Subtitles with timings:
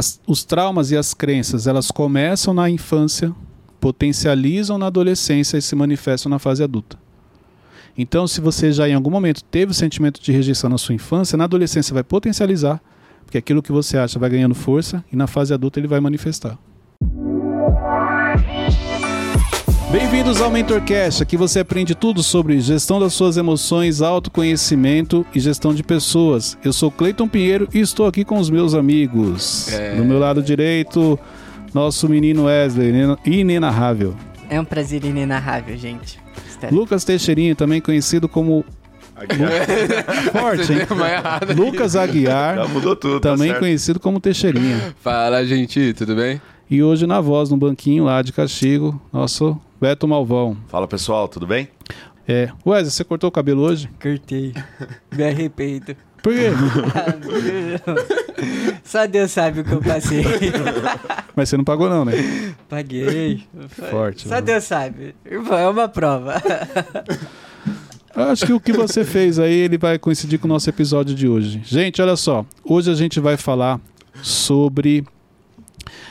[0.00, 3.34] As- os traumas e as crenças, elas começam na infância,
[3.80, 6.96] potencializam na adolescência e se manifestam na fase adulta.
[7.96, 11.36] Então, se você já em algum momento teve o sentimento de rejeição na sua infância,
[11.36, 12.80] na adolescência vai potencializar,
[13.24, 16.56] porque aquilo que você acha vai ganhando força e na fase adulta ele vai manifestar.
[19.90, 21.22] Bem-vindos ao MentorCast.
[21.22, 26.58] Aqui você aprende tudo sobre gestão das suas emoções, autoconhecimento e gestão de pessoas.
[26.62, 29.72] Eu sou Cleiton Pinheiro e estou aqui com os meus amigos.
[29.72, 29.94] É.
[29.96, 31.18] Do meu lado direito,
[31.72, 34.14] nosso menino Wesley, inena- inenarrável.
[34.50, 36.18] É um prazer inenarrável, gente.
[36.48, 38.64] Estar- Lucas Teixeirinho, também conhecido como
[40.32, 40.78] Forte, hein?
[41.56, 43.60] Lucas Aguiar, Já mudou tudo, tá também certo.
[43.60, 44.94] conhecido como Teixeirinha.
[45.02, 46.40] Fala, gente, tudo bem?
[46.70, 50.56] E hoje na voz, no banquinho lá de castigo, nosso Beto Malvão.
[50.68, 51.68] Fala pessoal, tudo bem?
[52.26, 53.88] É, Wesley, você cortou o cabelo hoje?
[54.02, 54.52] Cortei.
[55.16, 55.96] Me arrependo.
[56.22, 56.50] Por quê?
[58.82, 60.24] Só Deus sabe o que eu passei.
[61.34, 62.12] Mas você não pagou não, né?
[62.68, 63.44] Paguei.
[63.90, 64.46] Forte, Só mano.
[64.46, 65.14] Deus sabe.
[65.24, 66.34] Irmão, É uma prova.
[68.14, 71.14] Eu Acho que o que você fez aí, ele vai coincidir com o nosso episódio
[71.14, 71.62] de hoje.
[71.64, 72.44] Gente, olha só.
[72.64, 73.80] Hoje a gente vai falar
[74.20, 75.04] sobre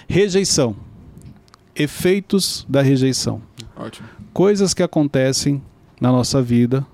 [0.08, 0.74] rejeição.
[1.76, 3.42] Efeitos da rejeição.
[3.78, 4.08] Ótimo.
[4.34, 5.62] Coisas que acontecem
[6.00, 6.86] na nossa vida,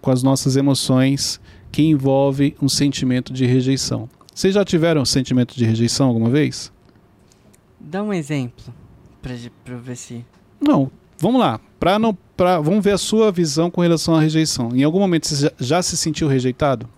[0.00, 4.08] com as nossas emoções, que envolve um sentimento de rejeição.
[4.34, 6.72] Vocês já tiveram um sentimento de rejeição alguma vez?
[7.78, 8.72] Dá um exemplo
[9.22, 9.34] pra
[9.66, 10.24] eu ver se.
[10.60, 10.90] Não.
[11.18, 11.60] Vamos lá.
[11.78, 14.74] Pra não, pra, vamos ver a sua visão com relação à rejeição.
[14.74, 16.88] Em algum momento você já, já se sentiu rejeitado?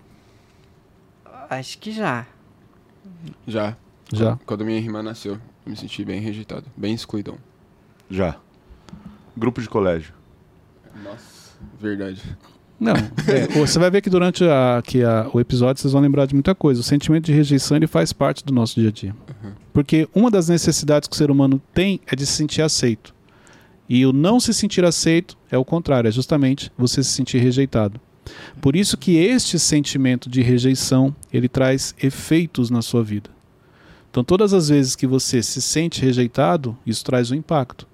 [1.50, 2.26] Acho que já.
[3.46, 3.76] Já.
[4.12, 4.38] Já.
[4.46, 7.36] Quando minha irmã nasceu, eu me senti bem rejeitado, bem excluidão.
[8.10, 8.36] Já.
[9.36, 10.12] Grupo de colégio.
[11.02, 12.20] Nossa, verdade.
[12.78, 12.94] Não.
[13.28, 16.34] É, você vai ver que durante a, que a- o episódio vocês vão lembrar de
[16.34, 16.80] muita coisa.
[16.80, 19.14] O sentimento de rejeição ele faz parte do nosso dia a dia.
[19.42, 19.52] Uhum.
[19.72, 23.14] Porque uma das necessidades que o ser humano tem é de se sentir aceito.
[23.88, 28.00] E o não se sentir aceito é o contrário, é justamente você se sentir rejeitado.
[28.60, 33.28] Por isso que este sentimento de rejeição, ele traz efeitos na sua vida.
[34.10, 37.86] Então todas as vezes que você se sente rejeitado, isso traz um impacto.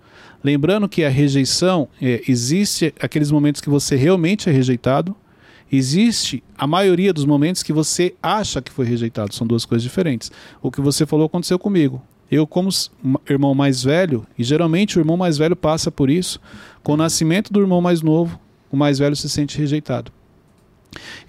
[0.43, 5.17] Lembrando que a rejeição, é, existe aqueles momentos que você realmente é rejeitado,
[5.71, 9.35] existe a maioria dos momentos que você acha que foi rejeitado.
[9.35, 10.31] São duas coisas diferentes.
[10.63, 12.03] O que você falou aconteceu comigo.
[12.31, 12.69] Eu, como
[13.29, 16.41] irmão mais velho, e geralmente o irmão mais velho passa por isso,
[16.83, 18.39] com o nascimento do irmão mais novo,
[18.71, 20.13] o mais velho se sente rejeitado.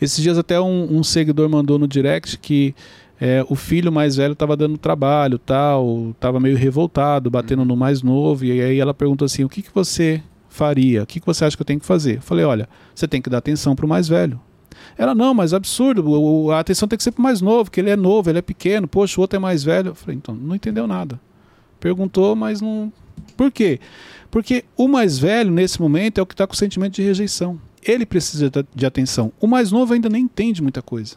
[0.01, 2.75] Esses dias até um, um seguidor mandou no direct que
[3.19, 8.01] é, o filho mais velho estava dando trabalho, tal, estava meio revoltado, batendo no mais
[8.01, 11.03] novo, e aí ela perguntou assim: o que, que você faria?
[11.03, 12.17] O que, que você acha que eu tenho que fazer?
[12.17, 14.39] Eu falei: olha, você tem que dar atenção para o mais velho.
[14.97, 17.79] Ela, não, mas absurdo, o- o- a atenção tem que ser pro mais novo, que
[17.79, 19.89] ele é novo, ele é pequeno, poxa, o outro é mais velho.
[19.89, 21.19] Eu falei, então, não entendeu nada.
[21.79, 22.91] Perguntou, mas não.
[23.35, 23.79] Por quê?
[24.31, 27.59] Porque o mais velho, nesse momento, é o que está com sentimento de rejeição.
[27.83, 29.31] Ele precisa de atenção.
[29.39, 31.15] O mais novo ainda nem entende muita coisa.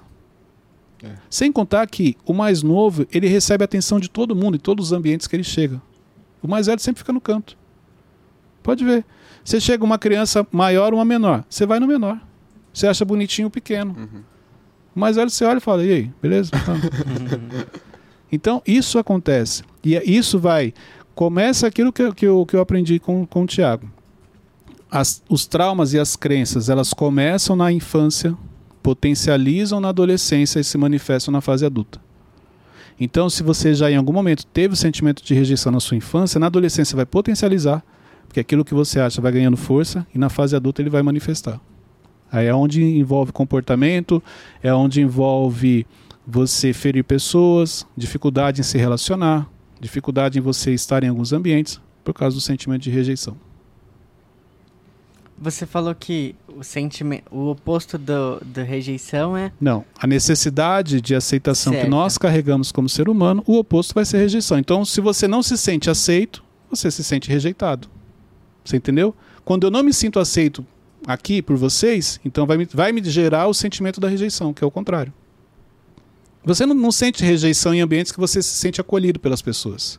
[1.02, 1.10] É.
[1.28, 4.86] Sem contar que o mais novo, ele recebe a atenção de todo mundo, em todos
[4.86, 5.80] os ambientes que ele chega.
[6.42, 7.56] O mais velho sempre fica no canto.
[8.62, 9.04] Pode ver.
[9.44, 11.44] Você chega uma criança maior, uma menor.
[11.48, 12.20] Você vai no menor.
[12.72, 13.94] Você acha bonitinho o pequeno.
[13.98, 14.22] Uhum.
[14.94, 16.50] O mais velho você olha e fala, e aí, beleza?
[16.52, 16.74] Tá.
[18.30, 19.62] então, isso acontece.
[19.82, 20.72] E é- isso vai.
[21.14, 23.90] Começa aquilo que, eu- que, eu, que eu aprendi com, com o Tiago.
[24.90, 28.36] As- os traumas e as crenças, elas começam na infância,
[28.82, 32.00] potencializam na adolescência e se manifestam na fase adulta.
[32.98, 36.38] Então, se você já em algum momento teve o sentimento de rejeição na sua infância,
[36.38, 37.82] na adolescência vai potencializar,
[38.26, 41.60] porque aquilo que você acha vai ganhando força e na fase adulta ele vai manifestar.
[42.30, 44.22] Aí é onde envolve comportamento,
[44.62, 45.86] é onde envolve
[46.26, 49.48] você ferir pessoas, dificuldade em se relacionar,
[49.80, 53.36] dificuldade em você estar em alguns ambientes por causa do sentimento de rejeição.
[55.42, 57.24] Você falou que o sentimento.
[57.28, 59.50] O oposto do, do rejeição é.
[59.60, 61.90] Não, a necessidade de aceitação que Certo.
[61.90, 64.56] nós carregamos como ser humano, o oposto vai ser rejeição.
[64.56, 67.88] Então, se você não se sente aceito, você se sente rejeitado.
[68.64, 69.16] Você entendeu?
[69.44, 70.64] Quando eu não me sinto aceito
[71.04, 74.66] aqui por vocês, então vai me, vai me gerar o sentimento da rejeição, que é
[74.66, 75.12] o contrário.
[76.44, 79.98] Você não, não sente rejeição em ambientes que você se sente acolhido pelas pessoas.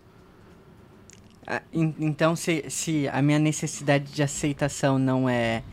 [1.48, 5.64] Ah, en- Então, se, se a minha necessidade de aceitação não é.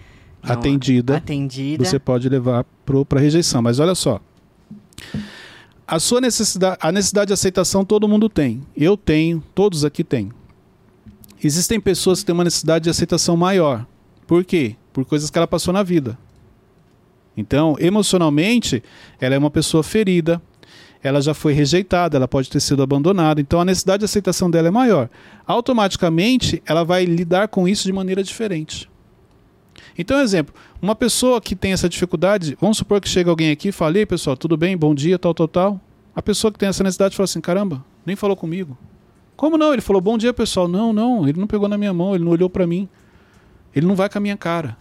[0.42, 1.16] não Atendida.
[1.16, 1.84] Atendida.
[1.84, 2.64] você pode levar
[3.08, 3.60] para rejeição.
[3.62, 4.20] Mas olha só.
[5.86, 8.62] A sua necessidade, a necessidade de aceitação todo mundo tem.
[8.76, 10.30] Eu tenho, todos aqui têm.
[11.42, 13.86] Existem pessoas que têm uma necessidade de aceitação maior.
[14.26, 14.76] Por quê?
[14.92, 16.16] Por coisas que ela passou na vida.
[17.36, 18.82] Então, emocionalmente,
[19.20, 20.40] ela é uma pessoa ferida,
[21.02, 24.68] ela já foi rejeitada, ela pode ter sido abandonada, então a necessidade de aceitação dela
[24.68, 25.08] é maior.
[25.46, 28.90] Automaticamente, ela vai lidar com isso de maneira diferente.
[29.96, 33.72] Então, exemplo, uma pessoa que tem essa dificuldade, vamos supor que chega alguém aqui e
[33.72, 35.80] fala, ei pessoal, tudo bem, bom dia, tal, tal, tal.
[36.14, 38.76] A pessoa que tem essa necessidade fala assim, caramba, nem falou comigo.
[39.36, 39.72] Como não?
[39.72, 40.68] Ele falou, bom dia pessoal.
[40.68, 42.88] Não, não, ele não pegou na minha mão, ele não olhou para mim.
[43.74, 44.76] Ele não vai com a minha cara.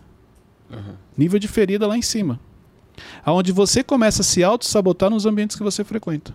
[0.70, 0.96] Uhum.
[1.18, 2.40] Nível de ferida lá em cima.
[3.24, 6.34] Aonde você começa a se auto-sabotar nos ambientes que você frequenta.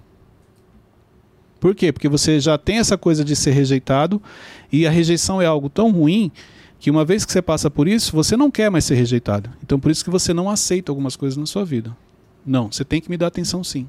[1.60, 1.92] Por quê?
[1.92, 4.22] Porque você já tem essa coisa de ser rejeitado
[4.70, 6.30] e a rejeição é algo tão ruim
[6.78, 9.48] que uma vez que você passa por isso, você não quer mais ser rejeitado.
[9.62, 11.96] Então por isso que você não aceita algumas coisas na sua vida.
[12.44, 13.88] Não, você tem que me dar atenção sim.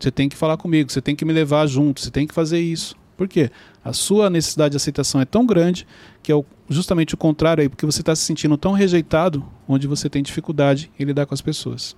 [0.00, 2.60] Você tem que falar comigo, você tem que me levar junto, você tem que fazer
[2.60, 2.96] isso.
[3.16, 3.50] Por quê?
[3.84, 5.86] A sua necessidade de aceitação é tão grande
[6.22, 10.08] que é justamente o contrário aí, porque você está se sentindo tão rejeitado, onde você
[10.08, 11.96] tem dificuldade em lidar com as pessoas.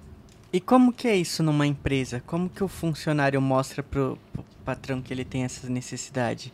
[0.52, 2.22] E como que é isso numa empresa?
[2.26, 6.52] Como que o funcionário mostra pro, pro patrão que ele tem essa necessidade?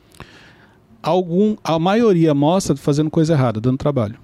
[1.03, 4.19] Algum, a maioria mostra fazendo coisa errada, dando trabalho.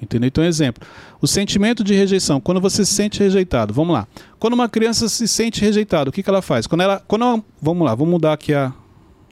[0.00, 0.28] Entendeu?
[0.28, 0.86] Então, exemplo,
[1.20, 4.06] o sentimento de rejeição, quando você se sente rejeitado, vamos lá.
[4.38, 6.66] Quando uma criança se sente rejeitada, o que, que ela faz?
[6.66, 8.72] Quando ela, quando ela, vamos lá, vamos mudar aqui a,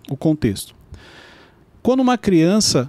[0.08, 0.74] o contexto.
[1.82, 2.88] Quando uma criança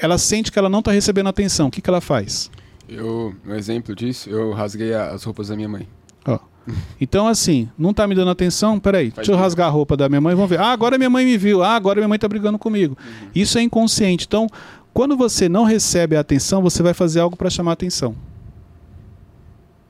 [0.00, 2.50] ela sente que ela não está recebendo atenção, o que, que ela faz?
[2.88, 5.86] Eu, um exemplo disso, eu rasguei as roupas da minha mãe.
[6.26, 6.38] Ó.
[7.00, 8.78] Então, assim, não tá me dando atenção?
[8.78, 9.42] Peraí, Faz deixa eu bem.
[9.42, 10.60] rasgar a roupa da minha mãe e vamos ver.
[10.60, 11.62] Ah, agora minha mãe me viu.
[11.62, 12.96] Ah, agora minha mãe tá brigando comigo.
[13.34, 14.26] Isso é inconsciente.
[14.26, 14.46] Então,
[14.92, 18.14] quando você não recebe a atenção, você vai fazer algo para chamar a atenção.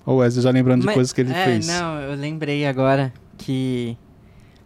[0.06, 1.66] Ó, o Wesley já lembrando de Mas- coisas que ele é, fez.
[1.66, 3.96] Não, eu lembrei agora que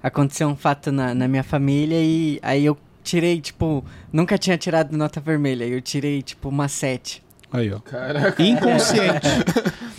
[0.03, 4.97] aconteceu um fato na, na minha família e aí eu tirei, tipo, nunca tinha tirado
[4.97, 5.65] nota vermelha.
[5.65, 7.23] Eu tirei, tipo, uma 7.
[7.53, 7.81] Aí, ó.
[7.81, 8.43] Caraca.
[8.43, 9.29] Inconsciente.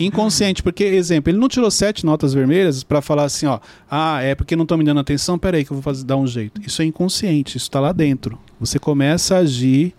[0.00, 4.34] Inconsciente, porque, exemplo, ele não tirou sete notas vermelhas para falar assim, ó, ah, é
[4.34, 6.60] porque não estão me dando atenção, peraí que eu vou fazer, dar um jeito.
[6.60, 8.36] Isso é inconsciente, isso tá lá dentro.
[8.58, 9.94] Você começa a agir,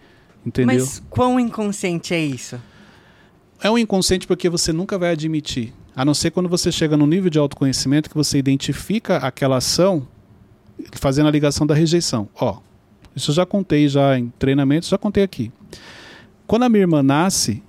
[0.46, 0.76] entendeu?
[0.76, 2.60] Mas quão inconsciente é isso?
[3.64, 5.74] É um inconsciente porque você nunca vai admitir.
[5.96, 10.06] A não ser quando você chega no nível de autoconhecimento que você identifica aquela ação
[10.92, 12.28] fazendo a ligação da rejeição.
[12.36, 12.58] Ó,
[13.16, 15.52] isso eu já contei já em treinamentos, já contei aqui.
[16.46, 17.64] Quando a minha irmã nasce,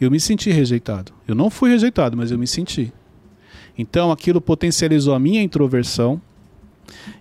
[0.00, 1.12] eu me senti rejeitado.
[1.26, 2.92] Eu não fui rejeitado, mas eu me senti.
[3.76, 6.20] Então aquilo potencializou a minha introversão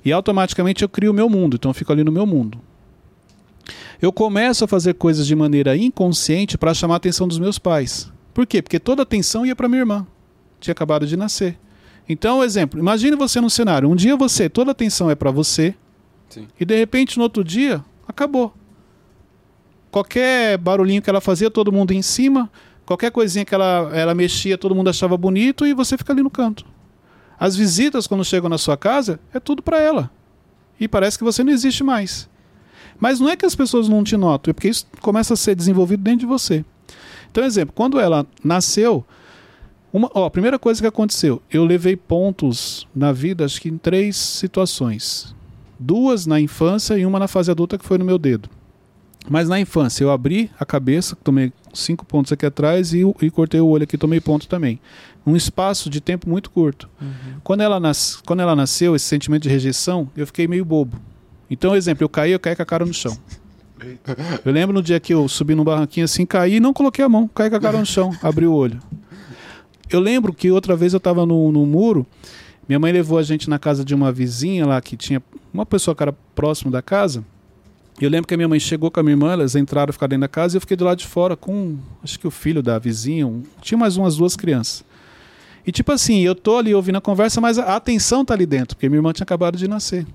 [0.04, 1.56] e automaticamente eu crio o meu mundo.
[1.56, 2.60] Então eu fico ali no meu mundo.
[4.02, 8.12] Eu começo a fazer coisas de maneira inconsciente para chamar a atenção dos meus pais.
[8.34, 8.62] Por quê?
[8.62, 10.08] Porque toda a atenção ia para minha irmã.
[10.60, 11.58] Tinha acabado de nascer.
[12.08, 13.90] Então, exemplo, imagine você num cenário.
[13.90, 15.76] Um dia você, toda a atenção é para você,
[16.30, 16.48] Sim.
[16.60, 18.54] e de repente no outro dia, acabou.
[19.92, 22.50] Qualquer barulhinho que ela fazia, todo mundo em cima.
[22.86, 26.30] Qualquer coisinha que ela, ela mexia, todo mundo achava bonito e você fica ali no
[26.30, 26.66] canto.
[27.40, 30.12] As visitas, quando chegam na sua casa, é tudo para ela.
[30.80, 32.30] E parece que você não existe mais.
[33.00, 35.56] Mas não é que as pessoas não te notam, é porque isso começa a ser
[35.56, 36.66] desenvolvido dentro de você.
[37.32, 39.06] Então, exemplo, quando ela nasceu,
[39.94, 43.78] uma, ó, a primeira coisa que aconteceu, eu levei pontos na vida, acho que em
[43.78, 45.34] três situações.
[45.80, 48.50] Duas na infância e uma na fase adulta, que foi no meu dedo.
[49.30, 53.62] Mas na infância, eu abri a cabeça, tomei cinco pontos aqui atrás e, e cortei
[53.62, 54.80] o olho aqui, tomei ponto também.
[55.26, 56.90] Um espaço de tempo muito curto.
[57.44, 60.98] Quando, ela nas, quando ela nasceu, esse sentimento de rejeição, eu fiquei meio bobo.
[61.50, 63.18] Então, exemplo, eu caí, eu caí com a cara no chão.
[64.44, 67.10] Eu lembro no dia que eu subi num barranquinho assim, caí e não coloquei a
[67.10, 68.80] mão, caí com a cara no chão, abri o olho.
[69.90, 72.06] Eu lembro que outra vez eu estava no, no muro,
[72.68, 75.22] minha mãe levou a gente na casa de uma vizinha lá que tinha
[75.54, 77.24] uma pessoa era próximo da casa.
[78.00, 80.10] E eu lembro que a minha mãe chegou com a minha irmã, elas entraram, ficaram
[80.12, 82.64] dentro da casa e eu fiquei do lado de fora com, acho que o filho
[82.64, 84.84] da vizinha, um- tinha mais umas duas crianças.
[85.68, 88.46] E tipo assim, eu tô ali ouvindo a conversa, mas a a atenção tá ali
[88.46, 90.06] dentro, porque minha irmã tinha acabado de nascer.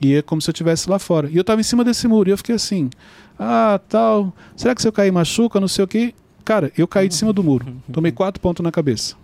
[0.00, 1.28] E é como se eu estivesse lá fora.
[1.30, 2.90] E eu tava em cima desse muro e eu fiquei assim,
[3.38, 6.14] ah, tal, será que se eu cair machuca, não sei o quê?
[6.44, 7.66] Cara, eu caí de cima do muro.
[7.92, 9.14] Tomei quatro pontos na cabeça.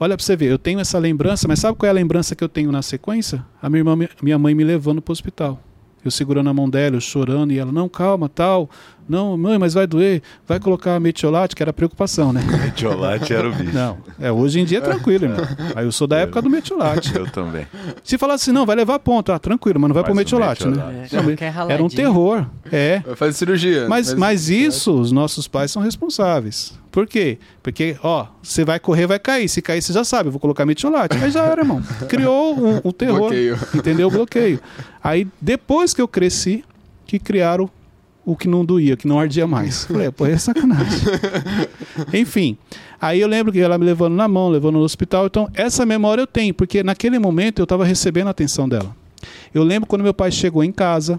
[0.00, 2.44] Olha pra você ver, eu tenho essa lembrança, mas sabe qual é a lembrança que
[2.44, 3.44] eu tenho na sequência?
[3.60, 5.60] A minha, irmã, minha mãe me levando pro hospital.
[6.04, 8.70] Eu segurando a mão dela, eu chorando, e ela, não, calma, tal.
[9.08, 10.22] Não, mãe, mas vai doer.
[10.46, 12.42] Vai colocar metiolate, que era preocupação, né?
[12.62, 13.74] Metiolate era o bicho.
[13.74, 15.40] Não, é, hoje em dia é tranquilo, irmão.
[15.74, 17.14] Aí eu sou da época do metiolate.
[17.16, 17.66] Eu também.
[18.04, 20.24] Se falasse assim, não, vai levar ponto, ah, tranquilo, mas não vai pro Mas o
[20.24, 21.02] metiolate, né?
[21.02, 21.44] metiolate.
[21.44, 23.00] É, era um terror, é.
[23.00, 23.88] Vai fazer cirurgia.
[23.88, 26.78] Mas, mas isso, os nossos pais são responsáveis.
[26.90, 27.38] Por quê?
[27.62, 29.48] Porque, ó, você vai correr, vai cair.
[29.48, 31.16] Se cair, você já sabe, eu vou colocar metiolate.
[31.16, 31.82] Aí já era, irmão.
[32.08, 33.20] Criou um, um terror.
[33.20, 33.58] Bloqueio.
[33.74, 34.08] Entendeu?
[34.08, 34.60] O bloqueio.
[35.02, 36.64] Aí, depois que eu cresci,
[37.06, 37.70] que criaram
[38.30, 39.84] o que não doía, que não ardia mais.
[39.88, 41.00] Falei, pô, é sacanagem.
[42.12, 42.58] Enfim,
[43.00, 45.26] aí eu lembro que ela me levando na mão, levando no hospital.
[45.26, 48.94] Então, essa memória eu tenho, porque naquele momento eu estava recebendo a atenção dela.
[49.54, 51.18] Eu lembro quando meu pai chegou em casa,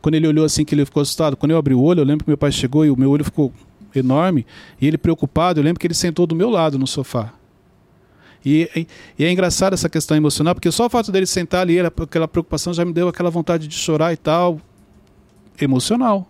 [0.00, 1.36] quando ele olhou assim, que ele ficou assustado.
[1.36, 3.22] Quando eu abri o olho, eu lembro que meu pai chegou e o meu olho
[3.22, 3.52] ficou
[3.94, 4.46] enorme.
[4.80, 7.34] E ele preocupado, eu lembro que ele sentou do meu lado no sofá.
[8.42, 8.86] E, e,
[9.18, 12.72] e é engraçado essa questão emocional, porque só o fato dele sentar ali, aquela preocupação
[12.72, 14.60] já me deu aquela vontade de chorar e tal.
[15.60, 16.28] Emocional.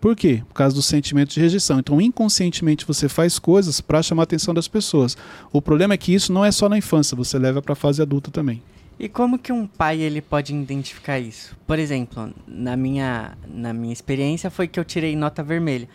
[0.00, 0.42] Por quê?
[0.48, 1.78] Por causa do sentimento de rejeição.
[1.78, 5.16] Então, inconscientemente, você faz coisas para chamar a atenção das pessoas.
[5.52, 8.02] O problema é que isso não é só na infância, você leva para a fase
[8.02, 8.62] adulta também.
[8.98, 11.54] E como que um pai ele pode identificar isso?
[11.66, 15.88] Por exemplo, na minha, na minha experiência foi que eu tirei nota vermelha.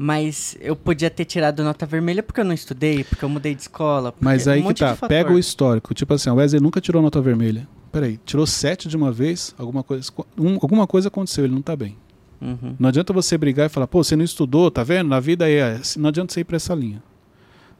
[0.00, 3.62] Mas eu podia ter tirado nota vermelha porque eu não estudei, porque eu mudei de
[3.62, 4.14] escola.
[4.20, 5.92] Mas aí um que tá, pega o histórico.
[5.92, 7.66] Tipo assim, o Wesley nunca tirou nota vermelha.
[7.90, 11.74] Peraí, tirou sete de uma vez, alguma coisa, um, alguma coisa aconteceu, ele não tá
[11.74, 11.96] bem.
[12.40, 12.76] Uhum.
[12.78, 15.08] Não adianta você brigar e falar, pô, você não estudou, tá vendo?
[15.08, 15.98] Na vida é assim.
[15.98, 17.02] Não adianta você ir pra essa linha.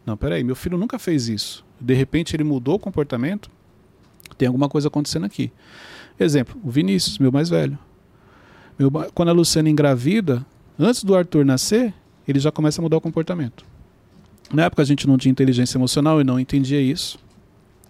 [0.04, 1.64] Não, peraí, meu filho nunca fez isso.
[1.80, 3.48] De repente ele mudou o comportamento,
[4.36, 5.52] tem alguma coisa acontecendo aqui.
[6.18, 7.78] Exemplo, o Vinícius, meu mais velho.
[8.76, 10.44] Meu, quando a Luciana engravida,
[10.76, 11.94] antes do Arthur nascer,
[12.28, 13.64] ele já começa a mudar o comportamento.
[14.52, 17.18] Na época a gente não tinha inteligência emocional e não entendia isso.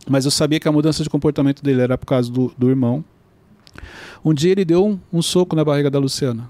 [0.08, 3.04] Mas eu sabia que a mudança de comportamento dele era por causa do, do irmão.
[4.24, 6.48] Um dia ele deu um, um, soco na barriga da Luciana.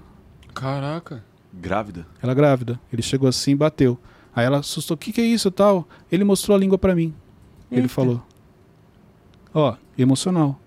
[0.53, 1.23] Caraca.
[1.53, 2.07] Grávida?
[2.21, 2.79] Ela grávida.
[2.91, 3.97] Ele chegou assim e bateu.
[4.35, 4.95] Aí ela assustou.
[4.95, 5.87] O que, que é isso tal?
[6.11, 7.13] Ele mostrou a língua para mim.
[7.69, 7.81] Eita.
[7.81, 8.23] Ele falou.
[9.53, 10.59] Ó, emocional.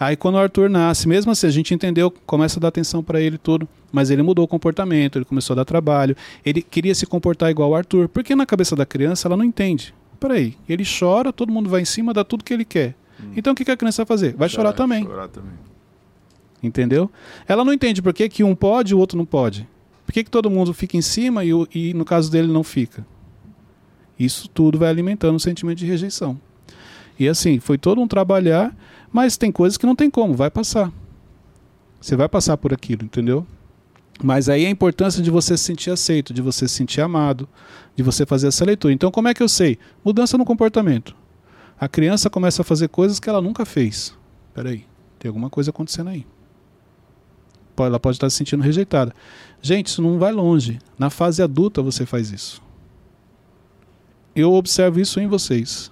[0.00, 3.20] Aí quando o Arthur nasce, mesmo assim, a gente entendeu, começa a dar atenção para
[3.20, 7.04] ele tudo, mas ele mudou o comportamento, ele começou a dar trabalho, ele queria se
[7.04, 9.94] comportar igual o Arthur, porque na cabeça da criança ela não entende.
[10.18, 12.94] Peraí, ele chora, todo mundo vai em cima, dá tudo que ele quer.
[13.22, 13.32] Hum.
[13.36, 14.34] Então o que, que a criança vai fazer?
[14.34, 15.04] Vai chorar, chorar também.
[15.04, 15.52] Chorar também.
[16.62, 17.10] Entendeu?
[17.46, 19.68] Ela não entende por que, que um pode e o outro não pode.
[20.06, 23.06] Por que, que todo mundo fica em cima e, e no caso dele não fica?
[24.18, 26.40] Isso tudo vai alimentando o sentimento de rejeição.
[27.18, 28.74] E assim, foi todo um trabalhar,
[29.12, 30.92] mas tem coisas que não tem como, vai passar.
[32.00, 33.46] Você vai passar por aquilo, entendeu?
[34.22, 37.48] Mas aí a importância de você se sentir aceito, de você se sentir amado,
[37.96, 38.92] de você fazer essa leitura.
[38.92, 39.78] Então, como é que eu sei?
[40.04, 41.14] Mudança no comportamento.
[41.78, 44.14] A criança começa a fazer coisas que ela nunca fez.
[44.52, 44.84] Peraí,
[45.18, 46.26] tem alguma coisa acontecendo aí.
[47.78, 49.14] Ela pode estar se sentindo rejeitada.
[49.62, 50.78] Gente, isso não vai longe.
[50.98, 52.60] Na fase adulta você faz isso.
[54.36, 55.90] Eu observo isso em vocês.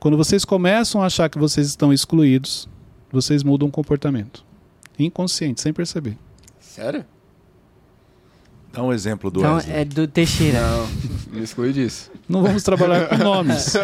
[0.00, 2.68] Quando vocês começam a achar que vocês estão excluídos,
[3.12, 4.42] vocês mudam o comportamento.
[4.98, 6.16] Inconsciente, sem perceber.
[6.58, 7.04] Sério?
[8.72, 9.76] Dá um exemplo do Então Wesley.
[9.76, 10.60] é do Teixeira.
[10.60, 10.86] Não,
[11.32, 12.10] me exclui disso.
[12.28, 13.74] Não vamos trabalhar com nomes.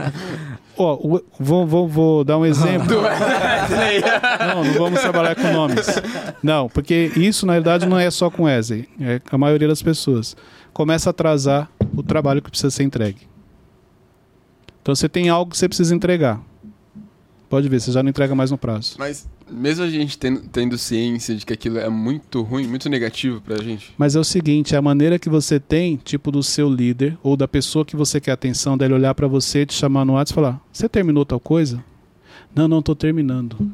[0.78, 3.02] Ó, o- vou, vou, vou dar um exemplo.
[3.02, 5.86] Não, não vamos trabalhar com nomes.
[6.42, 10.36] Não, porque isso na verdade não é só com Wesley, é a maioria das pessoas.
[10.72, 13.26] Começa a atrasar o trabalho que precisa ser entregue.
[14.82, 16.40] Então você tem algo que você precisa entregar.
[17.48, 18.96] Pode ver, você já não entrega mais no prazo.
[18.98, 23.40] Mas mesmo a gente tendo, tendo ciência de que aquilo é muito ruim, muito negativo
[23.40, 23.92] pra gente.
[23.96, 27.36] Mas é o seguinte, é a maneira que você tem, tipo do seu líder ou
[27.36, 30.34] da pessoa que você quer atenção, dele olhar pra você, te chamar no WhatsApp e
[30.34, 31.84] falar: "Você terminou tal coisa?"
[32.54, 33.70] Não, não tô terminando.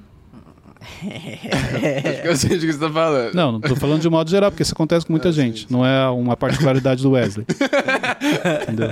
[0.81, 3.35] Acho que eu sei de que você tá falando.
[3.35, 5.61] Não, não tô falando de modo geral, porque isso acontece com muita Ah, gente.
[5.61, 7.47] sim, Não é uma particularidade do Wesley.
[8.63, 8.89] Entendeu?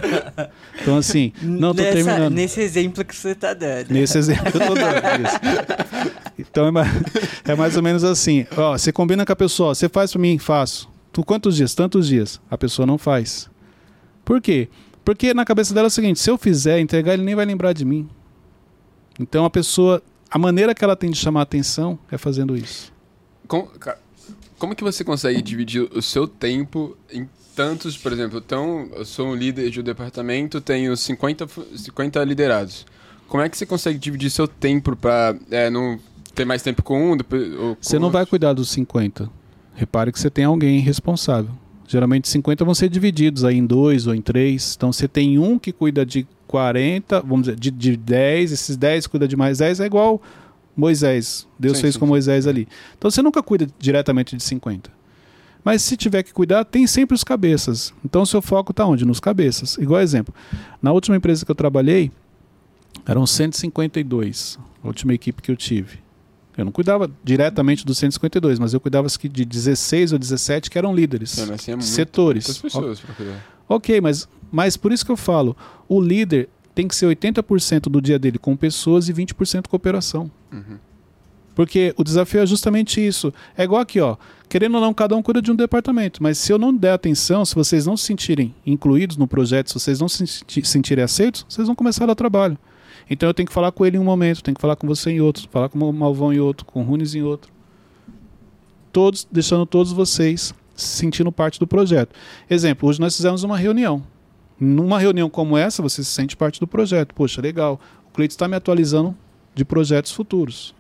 [0.83, 2.33] Então, assim, não tô Nessa- terminando.
[2.35, 3.91] Nesse exemplo que você tá dando.
[3.91, 5.27] Nesse exemplo que eu tô dando.
[5.27, 6.17] Isso.
[6.39, 6.89] Então é mais,
[7.45, 8.47] é mais ou menos assim.
[8.57, 10.89] Ó, você combina com a pessoa, você faz pra mim, faço.
[11.13, 11.75] Tu quantos dias?
[11.75, 12.41] Tantos dias.
[12.51, 13.49] A pessoa não faz.
[14.25, 14.69] Por quê?
[15.05, 17.73] Porque na cabeça dela é o seguinte: se eu fizer, entregar, ele nem vai lembrar
[17.73, 18.09] de mim.
[19.19, 20.03] Então a pessoa.
[20.31, 22.93] A maneira que ela tem de chamar a atenção é fazendo isso.
[23.47, 23.71] Como,
[24.59, 29.29] como que você consegue dividir o seu tempo em tantos, por exemplo, então, eu sou
[29.29, 32.85] um líder de um departamento, tenho 50, fu- 50 liderados.
[33.29, 35.99] Como é que você consegue dividir seu tempo pra é, não
[36.35, 37.17] ter mais tempo com um?
[37.17, 38.31] depois- com Você não vai outro?
[38.31, 39.31] cuidar dos 50.
[39.75, 41.51] Repare que você tem alguém responsável.
[41.89, 44.75] Geralmente 50 vão ser divididos aí em dois ou em três.
[44.77, 49.07] Então você tem um que cuida de 40, vamos dizer, de, de 10, esses 10
[49.09, 50.23] cuida de mais 10, é igual
[50.75, 51.47] Moisés.
[51.59, 52.11] Deus Sim, fez sim, com sim.
[52.11, 52.67] Moisés ali.
[52.97, 54.91] Então você nunca cuida diretamente de 50.
[55.63, 57.93] Mas se tiver que cuidar, tem sempre os cabeças.
[58.03, 59.05] Então o seu foco está onde?
[59.05, 59.77] Nos cabeças.
[59.77, 60.35] Igual exemplo.
[60.81, 62.11] Na última empresa que eu trabalhei,
[63.07, 65.99] eram 152, a última equipe que eu tive.
[66.57, 70.95] Eu não cuidava diretamente dos 152, mas eu cuidava de 16 ou 17 que eram
[70.95, 72.47] líderes, É, mas é setores.
[72.47, 73.56] Muitas pessoas pra cuidar.
[73.69, 75.57] Ok, mas, mas por isso que eu falo,
[75.89, 80.31] o líder tem que ser 80% do dia dele com pessoas e 20% com operação.
[80.53, 80.79] Uhum.
[81.55, 83.33] Porque o desafio é justamente isso.
[83.57, 84.17] É igual aqui, ó.
[84.47, 86.23] Querendo ou não, cada um cuida de um departamento.
[86.23, 89.75] Mas se eu não der atenção, se vocês não se sentirem incluídos no projeto, se
[89.75, 92.59] vocês não se senti- sentirem aceitos, vocês vão começar a dar trabalho.
[93.09, 95.11] Então eu tenho que falar com ele em um momento, tenho que falar com você
[95.11, 97.51] em outro, falar com o Malvão em outro, com o Runes em outro.
[98.93, 102.15] Todos, deixando todos vocês se sentindo parte do projeto.
[102.49, 104.05] Exemplo, hoje nós fizemos uma reunião.
[104.61, 107.15] Numa reunião como essa, você se sente parte do projeto.
[107.15, 107.81] Poxa, legal.
[108.09, 109.17] O Cleiton está me atualizando
[109.55, 110.75] de projetos futuros.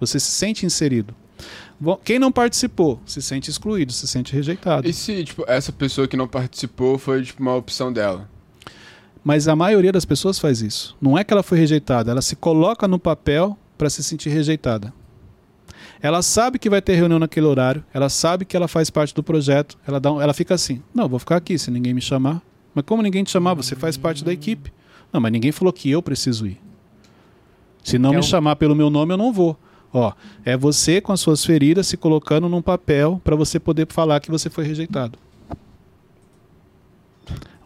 [0.00, 1.14] Você se sente inserido.
[2.04, 4.88] Quem não participou se sente excluído, se sente rejeitado.
[4.88, 8.28] E se, tipo, essa pessoa que não participou foi, tipo, uma opção dela?
[9.22, 10.96] Mas a maioria das pessoas faz isso.
[11.00, 14.92] Não é que ela foi rejeitada, ela se coloca no papel para se sentir rejeitada.
[16.00, 19.22] Ela sabe que vai ter reunião naquele horário, ela sabe que ela faz parte do
[19.22, 22.42] projeto, ela, dá um- ela fica assim: não, vou ficar aqui se ninguém me chamar.
[22.74, 24.70] Mas como ninguém te chamar, você faz parte da equipe.
[25.12, 26.60] Não, mas ninguém falou que eu preciso ir.
[27.82, 29.58] Se não Então- me chamar pelo meu nome, eu não vou.
[29.92, 30.12] Ó,
[30.44, 34.30] é você com as suas feridas se colocando num papel para você poder falar que
[34.30, 35.18] você foi rejeitado.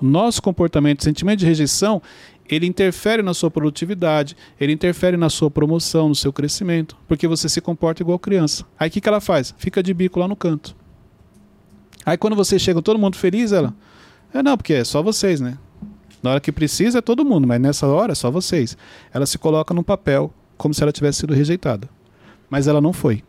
[0.01, 2.01] Nosso comportamento, sentimento de rejeição,
[2.51, 7.49] ele interfere na sua produtividade, ele interfere na sua promoção, no seu crescimento, porque você
[7.49, 8.65] se comporta igual criança.
[8.79, 9.55] Aí o que, que ela faz?
[9.57, 10.75] Fica de bico lá no canto.
[12.05, 13.75] Aí quando você chega todo mundo feliz, ela.
[14.33, 15.59] É não, porque é só vocês, né?
[16.23, 18.77] Na hora que precisa é todo mundo, mas nessa hora é só vocês.
[19.13, 21.89] Ela se coloca num papel como se ela tivesse sido rejeitada.
[22.49, 23.23] Mas ela não foi.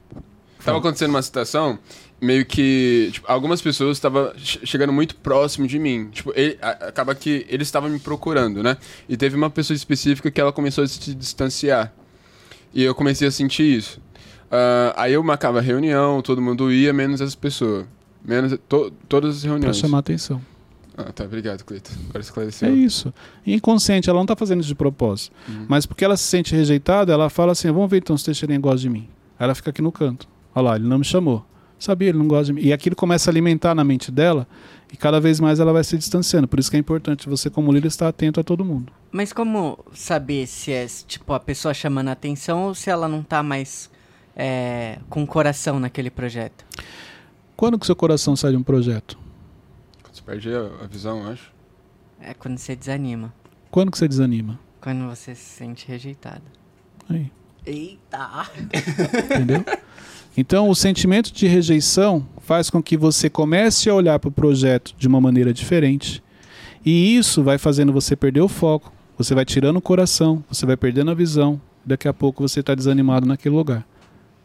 [0.64, 1.80] Tava acontecendo uma situação
[2.22, 6.10] meio que tipo, algumas pessoas estavam che- chegando muito próximo de mim.
[6.12, 8.78] Tipo, ele- a- acaba que eles estavam me procurando, né?
[9.10, 11.92] E teve uma pessoa específica que ela começou a se distanciar.
[12.74, 14.00] E eu comecei a sentir isso.
[14.50, 17.88] Ah, aí eu marcava reunião, todo mundo ia, menos essa pessoa.
[18.24, 19.78] Menos to- todas as Pra reuniões.
[19.78, 20.40] chamar atenção.
[20.96, 21.94] Ah, tá, obrigado, Cleiton.
[22.10, 22.68] Agora esclareceu.
[22.70, 23.12] É isso.
[23.48, 25.34] Inconsciente, ela não está fazendo isso de propósito.
[25.50, 25.66] Uhum.
[25.68, 28.60] Mas porque ela se sente rejeitada, ela fala assim: vamos ver então se o Teixeirinha
[28.60, 29.08] gosta de mim.
[29.40, 30.28] Aí ela fica aqui no canto.
[30.54, 31.44] Olha lá, ele não me chamou.
[31.82, 32.62] Sabia, ele não gosta de mim.
[32.62, 34.48] E aquilo começa a alimentar na mente dela
[34.94, 36.48] e cada vez mais ela vai se distanciando.
[36.48, 38.94] Por isso que é importante você, como líder, estar atento a todo mundo.
[39.12, 43.24] Mas como saber se é, tipo, a pessoa chamando a atenção ou se ela não
[43.24, 43.90] tá mais
[44.36, 46.64] é, com coração naquele projeto?
[47.58, 49.18] Quando que seu coração sai de um projeto?
[50.14, 51.52] Você perde a, a visão, eu acho.
[52.20, 53.34] É quando você desanima.
[53.72, 54.60] Quando que você desanima?
[54.80, 56.44] Quando você se sente rejeitado.
[57.10, 57.32] Aí,
[57.66, 58.48] Eita!
[58.72, 59.66] entendeu?
[60.36, 64.94] Então, o sentimento de rejeição faz com que você comece a olhar para o projeto
[64.98, 66.24] de uma maneira diferente.
[66.86, 68.92] E isso vai fazendo você perder o foco.
[69.18, 71.62] Você vai tirando o coração, você vai perdendo a visão.
[71.86, 73.86] Daqui a pouco você está desanimado naquele lugar.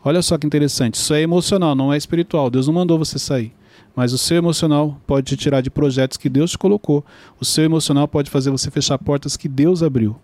[0.04, 0.94] Olha só que interessante.
[0.94, 2.50] Isso é emocional, não é espiritual.
[2.50, 3.52] Deus não mandou você sair.
[3.94, 7.04] Mas o seu emocional pode te tirar de projetos que Deus te colocou.
[7.40, 10.16] O seu emocional pode fazer você fechar portas que Deus abriu.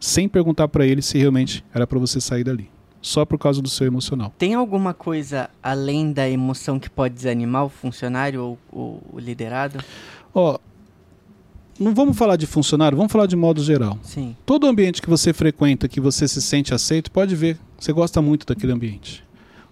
[0.00, 2.68] Sem perguntar para ele se realmente era para você sair dali.
[3.04, 4.32] Só por causa do seu emocional.
[4.38, 9.78] Tem alguma coisa além da emoção que pode desanimar o funcionário ou o, o liderado?
[10.34, 10.58] Ó,
[11.78, 13.98] não vamos falar de funcionário, vamos falar de modo geral.
[14.02, 14.34] Sim.
[14.46, 17.58] Todo ambiente que você frequenta, que você se sente aceito, pode ver.
[17.78, 19.22] Você gosta muito daquele ambiente.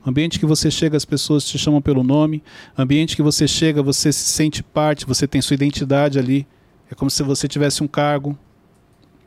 [0.07, 2.43] Ambiente que você chega, as pessoas te chamam pelo nome.
[2.77, 6.47] Ambiente que você chega, você se sente parte, você tem sua identidade ali.
[6.91, 8.37] É como se você tivesse um cargo.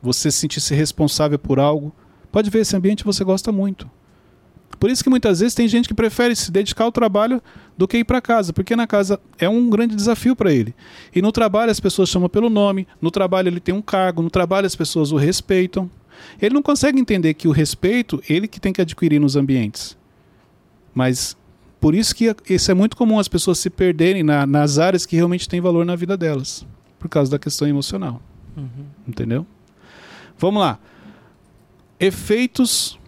[0.00, 1.92] Você se sentisse responsável por algo.
[2.36, 3.90] Pode ver, esse ambiente você gosta muito.
[4.78, 7.42] Por isso que muitas vezes tem gente que prefere se dedicar ao trabalho
[7.78, 10.74] do que ir para casa, porque na casa é um grande desafio para ele.
[11.14, 14.28] E no trabalho as pessoas chamam pelo nome, no trabalho ele tem um cargo, no
[14.28, 15.90] trabalho as pessoas o respeitam.
[16.38, 19.96] Ele não consegue entender que o respeito ele que tem que adquirir nos ambientes.
[20.94, 21.34] Mas
[21.80, 25.16] por isso que isso é muito comum as pessoas se perderem na- nas áreas que
[25.16, 26.66] realmente têm valor na vida delas,
[26.98, 28.20] por causa da questão emocional.
[28.54, 28.84] Uhum.
[29.08, 29.46] Entendeu?
[30.38, 30.78] Vamos lá.
[31.98, 32.98] Efeitos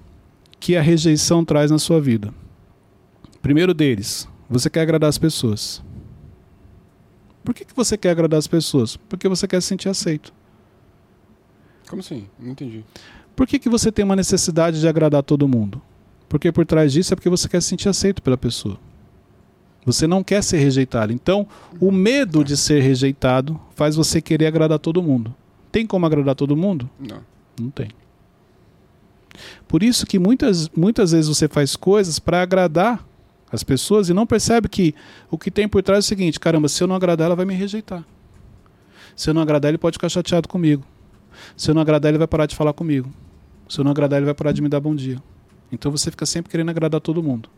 [0.58, 2.32] que a rejeição traz na sua vida.
[3.42, 5.82] Primeiro deles, você quer agradar as pessoas.
[7.44, 8.96] Por que, que você quer agradar as pessoas?
[8.96, 10.32] Porque você quer se sentir aceito.
[11.88, 12.26] Como assim?
[12.38, 12.84] Não entendi.
[13.34, 15.80] Por que, que você tem uma necessidade de agradar todo mundo?
[16.28, 18.78] Porque por trás disso é porque você quer se sentir aceito pela pessoa.
[19.86, 21.12] Você não quer ser rejeitado.
[21.12, 21.46] Então,
[21.80, 25.34] o medo de ser rejeitado faz você querer agradar todo mundo.
[25.72, 26.90] Tem como agradar todo mundo?
[26.98, 27.20] Não.
[27.58, 27.88] Não tem.
[29.66, 33.04] Por isso que muitas, muitas vezes você faz coisas para agradar
[33.50, 34.94] as pessoas e não percebe que
[35.30, 37.46] o que tem por trás é o seguinte: caramba, se eu não agradar, ela vai
[37.46, 38.04] me rejeitar.
[39.16, 40.84] Se eu não agradar, ele pode ficar chateado comigo.
[41.56, 43.10] Se eu não agradar, ele vai parar de falar comigo.
[43.68, 45.20] Se eu não agradar, ele vai parar de me dar bom dia.
[45.70, 47.48] Então você fica sempre querendo agradar todo mundo.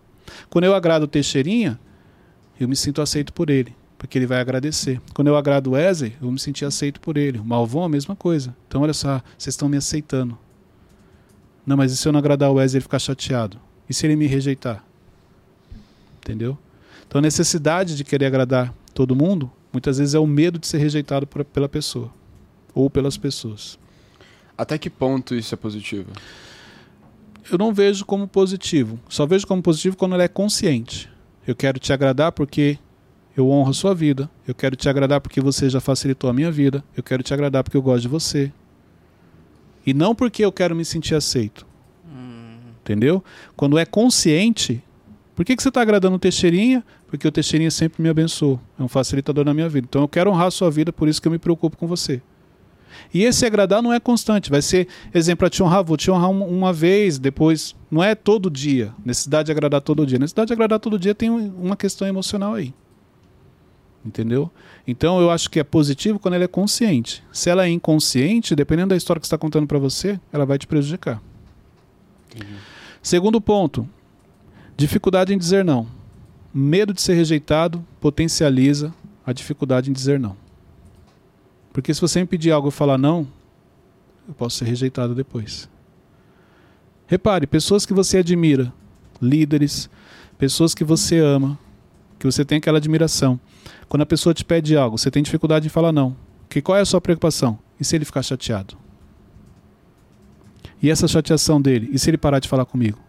[0.48, 1.78] Quando eu agrado o Teixeirinha,
[2.58, 5.00] eu me sinto aceito por ele, porque ele vai agradecer.
[5.14, 7.38] Quando eu agrado o Wesley, eu me senti aceito por ele.
[7.38, 8.54] O Malvão, a mesma coisa.
[8.68, 10.38] Então, olha só, vocês estão me aceitando.
[11.70, 13.56] Não, mas e se eu não agradar o Wesley, ele ficar chateado?
[13.88, 14.85] E se ele me rejeitar?
[16.18, 16.59] Entendeu?
[17.06, 20.78] Então a necessidade de querer agradar todo mundo, muitas vezes é o medo de ser
[20.78, 22.12] rejeitado por- pela pessoa
[22.74, 23.78] ou pelas pessoas.
[24.59, 26.11] Até que ponto isso é positivo?
[27.48, 28.98] Eu não vejo como positivo.
[29.09, 31.09] Só vejo como positivo quando ela é consciente.
[31.46, 32.80] Eu quero te agradar porque
[33.37, 34.28] eu honro a sua vida.
[34.44, 36.83] Eu quero te agradar porque você já facilitou a minha vida.
[36.96, 38.52] Eu quero te agradar porque eu gosto de você.
[39.86, 41.66] E não porque eu quero me sentir aceito.
[42.82, 43.22] Entendeu?
[43.56, 44.82] Quando é consciente,
[45.36, 46.84] por que, que você está agradando o Teixeirinha?
[47.06, 48.60] Porque o Teixeirinha sempre me abençoou.
[48.78, 49.86] É um facilitador na minha vida.
[49.88, 52.20] Então eu quero honrar a sua vida, por isso que eu me preocupo com você.
[53.14, 54.50] E esse agradar não é constante.
[54.50, 57.74] Vai ser, exemplo, para te honrar, vou te honrar um- uma vez, depois.
[57.90, 58.92] Não é todo dia.
[59.04, 60.18] Necessidade de agradar todo dia.
[60.18, 62.74] Necessidade de agradar todo dia tem um- uma questão emocional aí.
[64.04, 64.50] Entendeu?
[64.86, 67.22] Então eu acho que é positivo quando ela é consciente.
[67.32, 70.66] Se ela é inconsciente, dependendo da história que está contando para você, ela vai te
[70.66, 71.22] prejudicar.
[73.02, 73.88] Segundo ponto,
[74.76, 75.86] dificuldade em dizer não.
[76.52, 78.92] Medo de ser rejeitado potencializa
[79.24, 80.36] a dificuldade em dizer não.
[81.72, 83.26] Porque se você me pedir algo e falar não,
[84.26, 85.68] eu posso ser rejeitado depois.
[87.06, 88.72] Repare, pessoas que você admira,
[89.20, 89.90] líderes,
[90.38, 91.58] pessoas que você ama,
[92.18, 93.38] que você tem aquela admiração.
[93.90, 96.14] Quando a pessoa te pede algo, você tem dificuldade em falar não.
[96.48, 97.59] Que qual é a sua preocupação?
[97.79, 98.76] E se ele ficar chateado?
[100.81, 101.90] E essa chateação dele?
[101.92, 103.00] E se ele parar de falar comigo?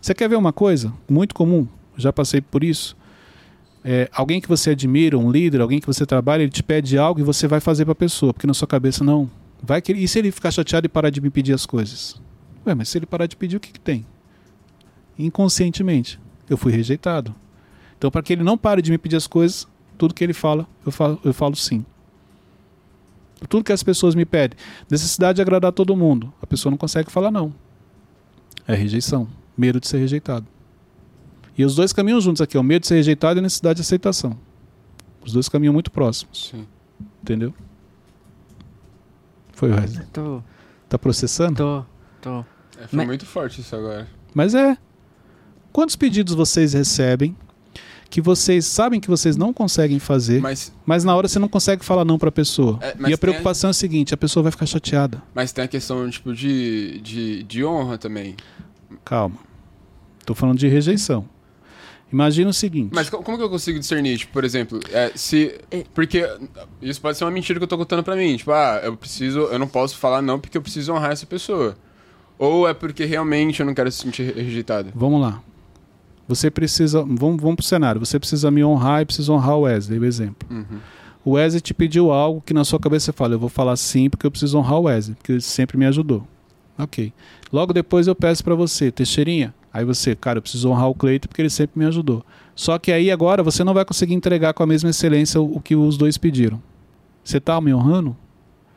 [0.00, 1.68] Você quer ver uma coisa muito comum?
[1.98, 2.96] Já passei por isso.
[3.84, 7.20] É, alguém que você admira, um líder, alguém que você trabalha, ele te pede algo
[7.20, 9.30] e você vai fazer para a pessoa, porque na sua cabeça não.
[9.62, 12.18] Vai que, e se ele ficar chateado e parar de me pedir as coisas?
[12.66, 14.06] Ué, mas se ele parar de pedir, o que, que tem?
[15.18, 16.18] Inconscientemente,
[16.48, 17.34] eu fui rejeitado.
[17.98, 19.68] Então, para que ele não pare de me pedir as coisas,
[20.02, 21.86] tudo que ele fala, eu falo, eu falo sim.
[23.48, 24.58] Tudo que as pessoas me pedem,
[24.90, 27.54] necessidade de agradar todo mundo, a pessoa não consegue falar não.
[28.66, 30.44] É rejeição, medo de ser rejeitado.
[31.56, 33.82] E os dois caminham juntos aqui, o medo de ser rejeitado e a necessidade de
[33.82, 34.36] aceitação.
[35.24, 36.66] Os dois caminham muito próximos, Sim.
[37.22, 37.54] entendeu?
[39.52, 40.04] Foi, Wesley.
[40.12, 40.42] Tô,
[40.88, 41.54] Tá processando?
[41.54, 41.84] tô,
[42.20, 42.40] tô.
[42.80, 44.08] É, foi Mas- muito forte isso agora.
[44.34, 44.76] Mas é.
[45.72, 47.36] Quantos pedidos vocês recebem
[48.12, 51.82] que vocês sabem que vocês não conseguem fazer, mas, Mas, na hora você não consegue
[51.82, 52.78] falar não para a pessoa?
[52.82, 55.22] É, e a preocupação é a seguinte: a pessoa vai ficar chateada.
[55.34, 58.36] mas tem a questão, tipo, de, de, de honra também.
[59.02, 59.36] Calma.
[60.26, 61.24] Tô falando de rejeição.
[62.12, 62.90] Imagina o seguinte.
[62.94, 64.18] Mas co- como que eu consigo discernir?
[64.18, 65.58] Tipo, por exemplo, é, se.
[65.70, 65.82] É.
[65.94, 66.28] Porque
[66.82, 68.36] isso pode ser uma mentira que eu tô contando pra mim.
[68.36, 69.38] Tipo, ah, eu preciso.
[69.50, 71.74] Eu não posso falar não porque eu preciso honrar essa pessoa.
[72.38, 74.90] Ou é porque realmente eu não quero se sentir re- rejeitado.
[74.94, 75.40] Vamos lá.
[76.28, 77.02] Você precisa.
[77.02, 78.00] Vamos, vamos pro cenário.
[78.00, 80.48] Você precisa me honrar e precisa honrar o Wesley, o exemplo.
[80.50, 80.78] Uhum.
[81.24, 84.10] O Wesley te pediu algo que na sua cabeça você fala, eu vou falar sim
[84.10, 86.26] porque eu preciso honrar o Wesley, porque ele sempre me ajudou.
[86.76, 87.12] Ok.
[87.52, 89.54] Logo depois eu peço pra você, Teixeirinha.
[89.72, 92.24] Aí você, cara, eu preciso honrar o Cleito porque ele sempre me ajudou.
[92.54, 95.60] Só que aí agora você não vai conseguir entregar com a mesma excelência o, o
[95.60, 96.60] que os dois pediram.
[97.24, 98.16] Você tá me honrando?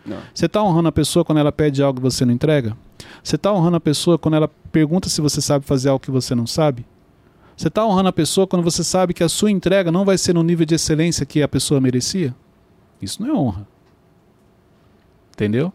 [0.05, 0.19] Não.
[0.33, 2.77] Você tá honrando a pessoa quando ela pede algo e você não entrega?
[3.23, 6.35] Você tá honrando a pessoa quando ela pergunta se você sabe fazer algo que você
[6.35, 6.85] não sabe?
[7.55, 10.33] Você tá honrando a pessoa quando você sabe que a sua entrega não vai ser
[10.33, 12.35] no nível de excelência que a pessoa merecia?
[13.01, 13.67] Isso não é honra.
[15.33, 15.71] Entendeu?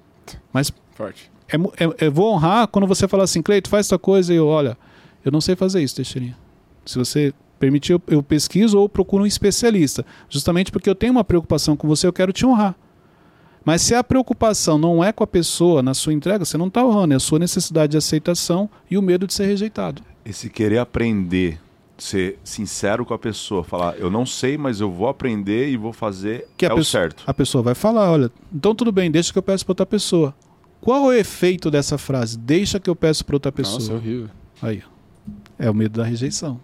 [0.53, 1.31] Mas Forte.
[1.49, 4.47] é, é, eu vou honrar quando você falar assim, Cleito, faz tua coisa e eu,
[4.47, 4.77] olha,
[5.25, 6.37] eu não sei fazer isso, Teixeirinha.
[6.85, 10.05] Se você permitir, eu, eu pesquiso ou procuro um especialista.
[10.29, 12.75] Justamente porque eu tenho uma preocupação com você, eu quero te honrar.
[13.64, 16.85] Mas se a preocupação não é com a pessoa na sua entrega, você não está
[16.85, 20.03] honrando, é a sua necessidade de aceitação e o medo de ser rejeitado.
[20.25, 21.61] Esse querer aprender,
[22.04, 25.92] ser sincero com a pessoa, falar, eu não sei, mas eu vou aprender e vou
[25.92, 27.22] fazer Que a é o pessoa- certo.
[27.26, 30.34] A pessoa vai falar, olha, então tudo bem, deixa que eu peço para outra pessoa.
[30.80, 32.38] Qual é o efeito dessa frase?
[32.38, 33.78] Deixa que eu peço para outra pessoa.
[33.80, 34.30] Nossa, é horrível.
[34.62, 34.90] Aí, ó.
[35.58, 36.58] É o medo da rejeição.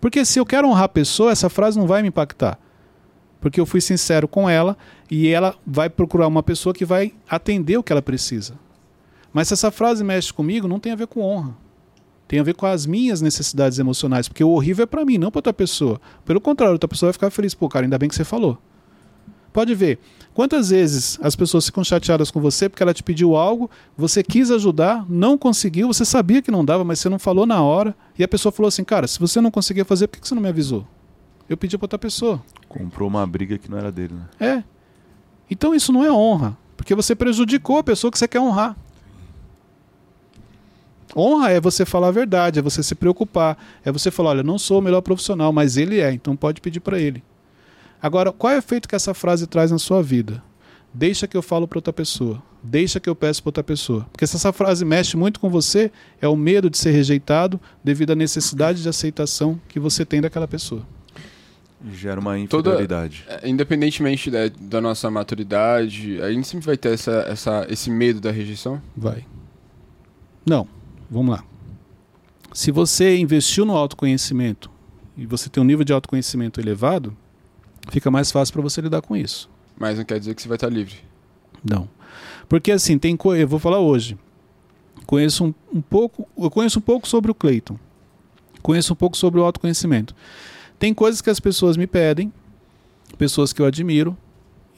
[0.00, 2.58] Porque se eu quero honrar a pessoa, essa frase não vai me impactar.
[3.40, 4.76] Porque eu fui sincero com ela
[5.10, 8.54] e ela vai procurar uma pessoa que vai atender o que ela precisa.
[9.32, 11.54] Mas se essa frase mexe comigo, não tem a ver com honra.
[12.26, 14.28] Tem a ver com as minhas necessidades emocionais.
[14.28, 16.00] Porque o horrível é pra mim, não pra outra pessoa.
[16.24, 17.54] Pelo contrário, outra pessoa vai ficar feliz.
[17.54, 18.58] Pô, cara, ainda bem que você falou.
[19.54, 20.00] Pode ver.
[20.34, 24.50] Quantas vezes as pessoas ficam chateadas com você porque ela te pediu algo, você quis
[24.50, 28.24] ajudar, não conseguiu, você sabia que não dava, mas você não falou na hora, e
[28.24, 30.48] a pessoa falou assim: Cara, se você não conseguia fazer, por que você não me
[30.48, 30.84] avisou?
[31.48, 32.42] Eu pedi pra outra pessoa.
[32.68, 34.24] Comprou uma briga que não era dele, né?
[34.40, 34.64] É.
[35.48, 38.76] Então isso não é honra, porque você prejudicou a pessoa que você quer honrar.
[41.16, 44.44] Honra é você falar a verdade, é você se preocupar, é você falar, olha, eu
[44.44, 47.22] não sou o melhor profissional, mas ele é, então pode pedir para ele.
[48.02, 50.42] Agora, qual é o efeito que essa frase traz na sua vida?
[50.92, 52.42] Deixa que eu falo para outra pessoa.
[52.62, 54.06] Deixa que eu peço para outra pessoa.
[54.12, 55.90] Porque se essa frase mexe muito com você,
[56.20, 60.46] é o medo de ser rejeitado devido à necessidade de aceitação que você tem daquela
[60.48, 60.82] pessoa.
[61.92, 63.24] Gera uma Toda- infidelidade.
[63.28, 68.20] É, Independentemente da, da nossa maturidade, a gente sempre vai ter essa, essa, esse medo
[68.20, 68.80] da rejeição?
[68.96, 69.24] Vai.
[70.46, 70.66] Não.
[71.14, 71.44] Vamos lá.
[72.52, 74.68] Se você investiu no autoconhecimento
[75.16, 77.16] e você tem um nível de autoconhecimento elevado,
[77.88, 79.48] fica mais fácil para você lidar com isso.
[79.78, 80.96] Mas não quer dizer que você vai estar livre.
[81.64, 81.88] Não.
[82.48, 84.18] Porque assim, tem co- eu vou falar hoje.
[85.06, 87.78] Conheço um, um pouco, eu conheço um pouco sobre o Cleiton.
[88.60, 90.14] Conheço um pouco sobre o autoconhecimento.
[90.78, 92.32] Tem coisas que as pessoas me pedem,
[93.16, 94.16] pessoas que eu admiro,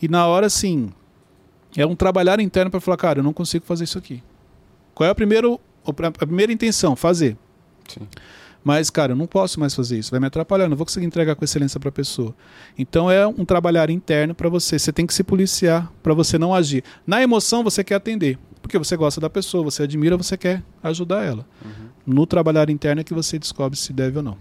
[0.03, 0.91] e na hora assim,
[1.77, 4.23] é um trabalhar interno para falar, cara, eu não consigo fazer isso aqui.
[4.95, 5.47] Qual é a primeira,
[5.91, 6.97] a primeira intenção?
[6.97, 7.37] Fazer.
[7.89, 8.07] Sim.
[8.67, 11.07] Mas, cara, eu não posso mais fazer isso, vai me atrapalhar, eu não vou conseguir
[11.07, 12.35] entregar com excelência para a pessoa.
[12.77, 14.77] Então é um trabalhar interno para você.
[14.77, 16.83] Você tem que se policiar para você não agir.
[17.07, 21.23] Na emoção você quer atender, porque você gosta da pessoa, você admira, você quer ajudar
[21.25, 21.47] ela.
[22.05, 24.37] No trabalhar interno é que você descobre se deve ou não.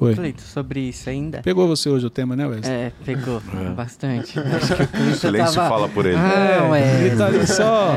[0.00, 0.14] Oi.
[0.14, 1.40] Cleito, sobre isso ainda.
[1.42, 2.72] Pegou você hoje o tema, né, Wesley?
[2.74, 3.70] É, pegou É.
[3.70, 4.38] bastante.
[4.40, 5.68] Acho que o Cleito silêncio tava...
[5.68, 6.16] fala por ele.
[6.16, 7.06] Ah, ué.
[7.06, 7.94] ele tá ali só.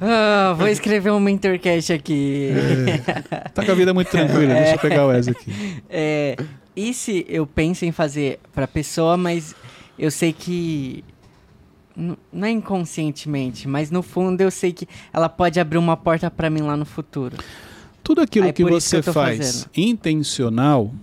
[0.00, 2.50] Ah, vou escrever um mentorcast aqui.
[3.54, 4.54] Tá com a vida muito tranquila.
[4.54, 5.82] Deixa eu pegar o Wesley aqui.
[5.88, 6.36] É,
[6.74, 9.54] e se eu penso em fazer pra pessoa, mas
[9.98, 11.04] eu sei que.
[11.96, 16.50] Não é inconscientemente, mas no fundo eu sei que ela pode abrir uma porta pra
[16.50, 17.38] mim lá no futuro.
[18.06, 19.70] Tudo aquilo Aí, que você que faz fazendo.
[19.76, 20.94] intencional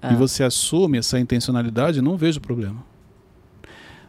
[0.00, 2.84] Ah, e você assume essa intencionalidade, não vejo problema.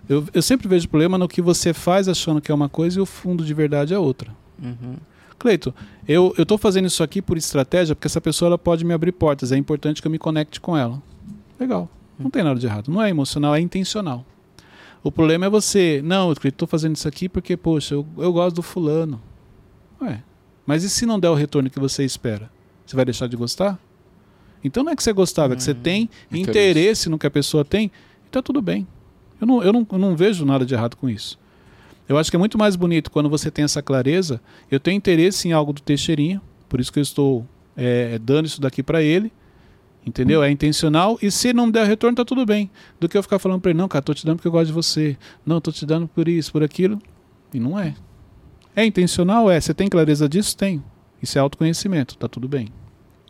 [0.07, 3.01] Eu, eu sempre vejo problema no que você faz achando que é uma coisa e
[3.01, 4.31] o fundo de verdade é outra.
[4.61, 4.97] uhum.
[5.39, 5.73] Cleito,
[6.07, 9.51] eu estou fazendo isso aqui por estratégia porque essa pessoa ela pode me abrir portas.
[9.51, 11.01] É importante que eu me conecte com ela.
[11.59, 11.89] Legal.
[12.19, 12.91] Não tem nada de errado.
[12.91, 14.23] Não é emocional, é intencional.
[15.03, 16.01] O problema é você.
[16.05, 19.19] Não, Cleito, estou fazendo isso aqui porque, poxa, eu, eu gosto do fulano.
[20.01, 20.23] Ué,
[20.65, 22.49] mas e se não der o retorno que você espera?
[22.85, 23.79] Você vai deixar de gostar?
[24.63, 25.79] Então não é que você gostava, é que você Hum.
[25.81, 26.49] tem interesse.
[26.49, 27.09] Interesse.
[27.09, 27.91] no que a pessoa tem
[28.25, 28.87] e tá tudo bem.
[29.39, 31.37] Eu não, eu, não, eu não vejo nada de errado com isso.
[32.07, 34.39] Eu acho que é muito mais bonito quando você tem essa clareza.
[34.69, 38.61] Eu tenho interesse em algo do Teixeirinha, por isso que eu estou é, dando isso
[38.61, 39.31] daqui para ele.
[40.05, 40.43] Entendeu?
[40.43, 41.17] É intencional.
[41.19, 42.69] E se não der retorno, tá tudo bem.
[42.99, 44.67] Do que eu ficar falando para ele, não, cara, tô te dando porque eu gosto
[44.67, 45.17] de você.
[45.43, 47.01] Não, tô te dando por isso, por aquilo.
[47.51, 47.95] E não é.
[48.75, 49.49] É intencional?
[49.49, 49.59] É.
[49.59, 50.55] Você tem clareza disso?
[50.57, 50.83] Tenho.
[51.21, 52.67] Isso é autoconhecimento, tá tudo bem.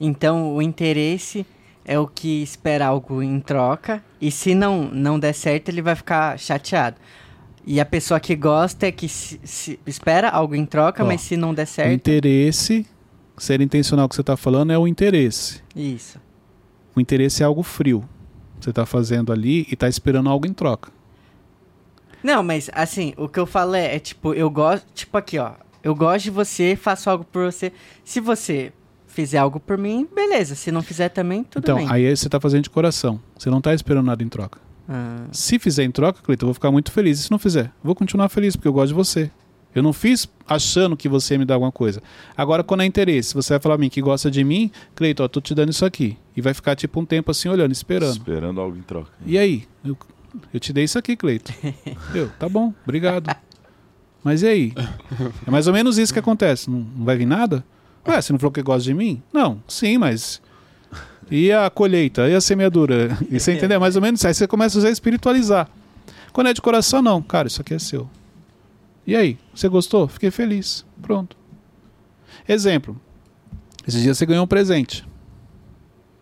[0.01, 1.45] Então o interesse
[1.85, 4.03] é o que espera algo em troca.
[4.19, 6.97] E se não, não der certo, ele vai ficar chateado.
[7.65, 11.21] E a pessoa que gosta é que se- se espera algo em troca, Ó, mas
[11.21, 11.91] se não der O certo.
[11.93, 12.85] interesse,
[13.37, 15.61] ser intencional que você está falando é o interesse.
[15.75, 16.19] Isso.
[16.95, 18.03] O interesse é algo frio.
[18.59, 20.91] Você está fazendo ali e está esperando algo em troca.
[22.25, 24.83] Não, mas assim, o que eu falo é, é tipo, eu gosto.
[24.95, 25.51] Tipo aqui, ó.
[25.83, 27.71] Eu gosto de você, faço algo por você.
[28.03, 28.73] Se você
[29.05, 30.55] fizer algo por mim, beleza.
[30.55, 31.87] Se não fizer também, tudo então, bem.
[31.87, 33.21] aí você está fazendo de coração.
[33.37, 34.59] Você não está esperando nada em troca.
[34.89, 37.19] Ah, Se fizer em troca, Cleiton, eu vou ficar muito feliz.
[37.19, 39.29] E se não fizer, eu vou continuar feliz porque eu gosto de você.
[39.75, 42.01] Eu não fiz achando que você ia me dar alguma coisa.
[42.35, 45.27] Agora, quando é interesse, você vai falar a mim que gosta de mim, Cleiton, ó,
[45.27, 46.17] tô te dando isso aqui.
[46.35, 48.13] E vai ficar tipo um tempo assim olhando, esperando.
[48.13, 49.11] Esperando algo em troca.
[49.25, 49.65] E aí?
[49.83, 49.95] Eu,
[50.53, 51.53] eu te dei isso aqui, Cleiton.
[52.13, 53.35] Eu, tá bom, obrigado.
[54.23, 54.73] Mas e aí?
[55.47, 56.69] É mais ou menos isso que acontece.
[56.69, 57.63] Não, não vai vir nada?
[58.07, 59.21] Ué, você não falou que gosta de mim?
[59.33, 60.41] Não, sim, mas.
[61.29, 62.27] E a colheita?
[62.29, 63.17] E a semeadura?
[63.29, 63.75] E você entendeu?
[63.77, 64.27] É Mais ou menos isso.
[64.27, 65.69] Aí você começa a espiritualizar.
[66.33, 67.21] Quando é de coração, não.
[67.21, 68.09] Cara, isso aqui é seu.
[69.07, 69.37] E aí?
[69.53, 70.07] Você gostou?
[70.07, 70.85] Fiquei feliz.
[71.01, 71.37] Pronto.
[72.47, 72.99] Exemplo.
[73.87, 75.05] Esses dias você ganhou um presente.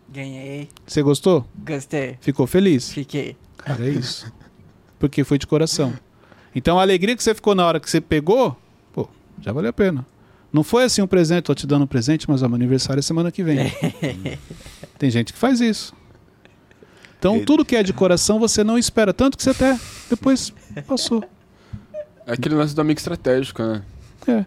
[0.10, 1.46] ganhei, Você gostou?
[1.66, 2.92] gostei, Ficou feliz?
[2.92, 3.38] fiquei.
[3.66, 4.32] Cara, é isso.
[5.00, 5.94] Porque foi de coração.
[6.56, 8.58] Então a alegria que você ficou na hora que você pegou,
[8.92, 9.08] pô,
[9.42, 10.06] já valeu a pena.
[10.52, 13.02] Não foi assim um presente, tô te dando um presente, mas ó, meu aniversário é
[13.02, 13.58] semana que vem.
[15.00, 15.94] Tem gente que faz isso.
[17.18, 20.54] Então tudo que é de coração você não espera, tanto que você até depois
[20.86, 21.24] passou.
[22.28, 23.82] É aquele lance do amigo estratégico, né?
[24.28, 24.46] É.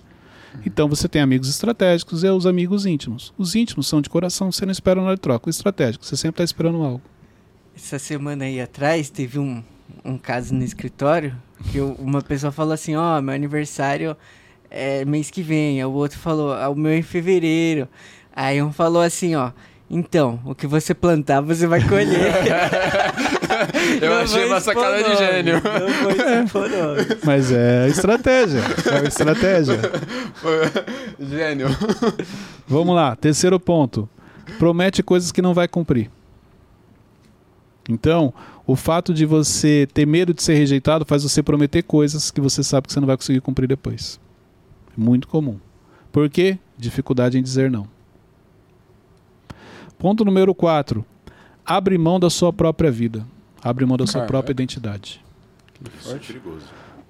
[0.65, 3.33] Então você tem amigos estratégicos e os amigos íntimos.
[3.37, 5.49] Os íntimos são de coração, você não espera nada de troca.
[5.49, 7.03] O estratégico, você sempre está esperando algo.
[7.77, 9.63] Essa semana aí atrás teve um,
[10.05, 11.35] um caso no escritório
[11.71, 14.17] que eu- uma pessoa falou assim, ó, meu aniversário
[14.71, 15.79] é mês que vem.
[15.81, 17.87] Aí o outro falou, ah, o meu é em fevereiro.
[18.35, 19.51] Aí um falou assim, ó,
[19.89, 22.33] então, o que você plantar, você vai colher.
[24.03, 25.63] Eu Não achei uma sacada de gênio.
[27.25, 28.61] Mas é estratégia.
[29.03, 29.79] É estratégia.
[31.19, 31.69] Gênio.
[32.67, 34.09] Vamos lá, terceiro ponto.
[34.59, 36.11] Promete coisas que não vai cumprir.
[37.89, 38.33] Então,
[38.67, 42.63] o fato de você ter medo de ser rejeitado faz você prometer coisas que você
[42.63, 44.19] sabe que você não vai conseguir cumprir depois.
[44.97, 45.59] Muito comum.
[46.11, 46.59] Por quê?
[46.77, 47.87] Dificuldade em dizer não.
[49.99, 51.05] Ponto número 4.
[51.65, 53.27] Abre mão da sua própria vida.
[53.63, 55.25] Abre mão da sua própria identidade.
[56.01, 56.67] Isso é perigoso.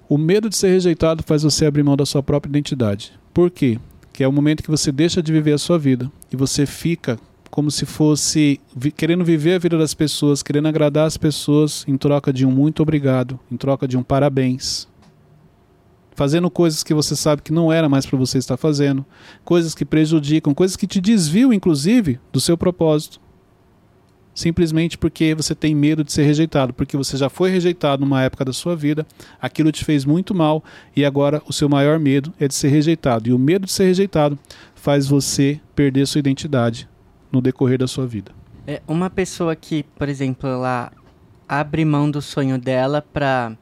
[0.09, 3.13] O medo de ser rejeitado faz você abrir mão da sua própria identidade.
[3.33, 3.79] Por quê?
[4.13, 7.19] Que é o momento que você deixa de viver a sua vida e você fica
[7.49, 11.97] como se fosse vi- querendo viver a vida das pessoas, querendo agradar as pessoas em
[11.97, 14.87] troca de um muito obrigado, em troca de um parabéns.
[16.15, 19.05] Fazendo coisas que você sabe que não era mais para você estar fazendo,
[19.45, 23.19] coisas que prejudicam, coisas que te desviam inclusive do seu propósito.
[24.33, 28.45] Simplesmente porque você tem medo de ser rejeitado, porque você já foi rejeitado numa época
[28.45, 29.05] da sua vida,
[29.41, 30.63] aquilo te fez muito mal
[30.95, 33.29] e agora o seu maior medo é de ser rejeitado.
[33.29, 34.37] E o medo de ser rejeitado
[34.75, 36.87] faz você perder sua identidade
[37.31, 38.31] no decorrer da sua vida.
[38.65, 40.91] É, uma pessoa que, por exemplo, ela
[41.47, 43.55] abre mão do sonho dela pra,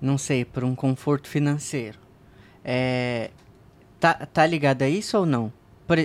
[0.00, 1.98] não sei, por um conforto financeiro.
[2.64, 3.30] É,
[3.98, 5.52] tá, tá ligado a isso ou não?
[5.86, 5.98] Por,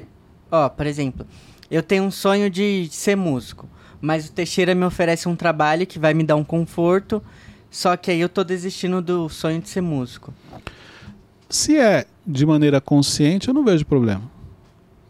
[0.52, 1.26] ó, por exemplo,
[1.70, 3.68] eu tenho um sonho de ser músico,
[4.00, 7.24] mas o Teixeira me oferece um trabalho que vai me dar um conforto,
[7.72, 10.34] só que aí eu tô desistindo do sonho de ser músico.
[11.50, 14.35] Se é de maneira consciente, eu não vejo problema.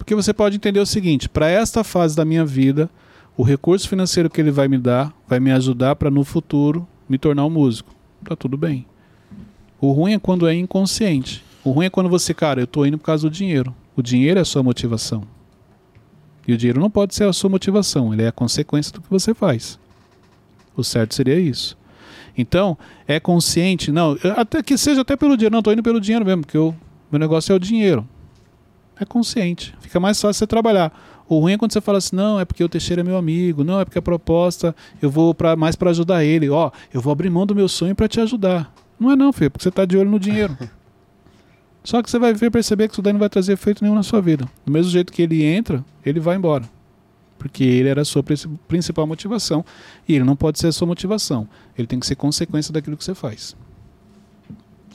[0.06, 2.88] Porque você pode entender o seguinte: para esta fase da minha vida,
[3.36, 7.18] o recurso financeiro que ele vai me dar vai me ajudar para no futuro me
[7.18, 7.94] tornar um músico.
[8.24, 8.86] Tá tudo bem.
[9.82, 11.44] O ruim é quando é inconsciente.
[11.64, 13.74] O ruim é quando você, cara, eu tô indo por causa do dinheiro.
[13.96, 15.24] O dinheiro é a sua motivação.
[16.48, 19.10] E o dinheiro não pode ser a sua motivação, ele é a consequência do que
[19.10, 19.80] você faz.
[20.78, 21.76] O certo seria isso.
[22.38, 26.24] Então, é consciente, não, até que seja até pelo dinheiro, não, tô indo pelo dinheiro
[26.24, 26.76] mesmo, porque o
[27.12, 28.08] meu negócio é o dinheiro.
[29.00, 30.92] É consciente, fica mais fácil você trabalhar.
[31.28, 33.64] O ruim é quando você fala assim, não, é porque o Teixeira é meu amigo,
[33.64, 37.12] não, é porque a proposta eu vou pra, mais para ajudar ele, ó, eu vou
[37.12, 38.72] abrir mão do meu sonho para te ajudar.
[39.00, 40.56] Não é não, filho, porque você tá de olho no dinheiro.
[41.84, 44.02] Só que você vai ver perceber que isso daí não vai trazer efeito nenhum na
[44.04, 44.50] sua vida.
[44.66, 46.64] Do mesmo jeito que ele entra, ele vai embora.
[47.38, 49.64] Porque ele era a sua princi- principal motivação.
[50.08, 51.48] E ele não pode ser a sua motivação.
[51.78, 53.56] Ele tem que ser consequência daquilo que você faz.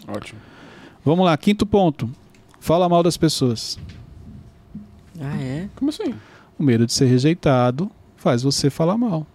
[0.09, 0.41] Ótimo.
[1.05, 2.11] Vamos lá, quinto ponto.
[2.61, 3.79] Fala mal das pessoas.
[5.21, 5.69] Ah, é?
[5.77, 6.15] Como assim?
[6.59, 9.27] O medo de ser rejeitado faz você falar mal.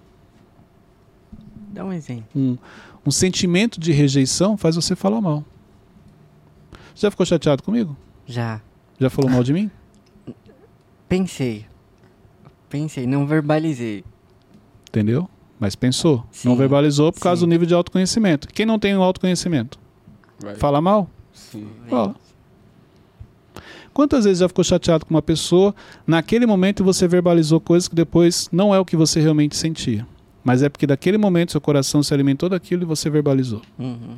[1.73, 2.25] Dá um exemplo.
[2.35, 2.57] Um,
[3.05, 5.43] um sentimento de rejeição faz você falar mal.
[6.95, 7.97] Já ficou chateado comigo?
[8.25, 8.61] Já.
[8.99, 9.69] Já falou mal de mim?
[11.09, 11.65] Pensei.
[12.69, 14.03] Pensei, não verbalizei.
[14.89, 15.29] Entendeu?
[15.59, 16.25] Mas pensou.
[16.31, 17.45] Sim, Não verbalizou por causa sim.
[17.45, 18.47] do nível de autoconhecimento.
[18.47, 19.79] Quem não tem o autoconhecimento?
[20.39, 20.55] Vai.
[20.55, 21.09] Fala mal?
[21.33, 21.67] Sim.
[21.89, 22.15] Fala.
[23.95, 25.73] Quantas vezes já ficou chateado com uma pessoa,
[26.05, 30.05] naquele momento você verbalizou coisas que depois não é o que você realmente sentia.
[30.43, 33.61] Mas é porque daquele momento seu coração se alimentou daquilo e você verbalizou.
[33.79, 34.17] Uhum.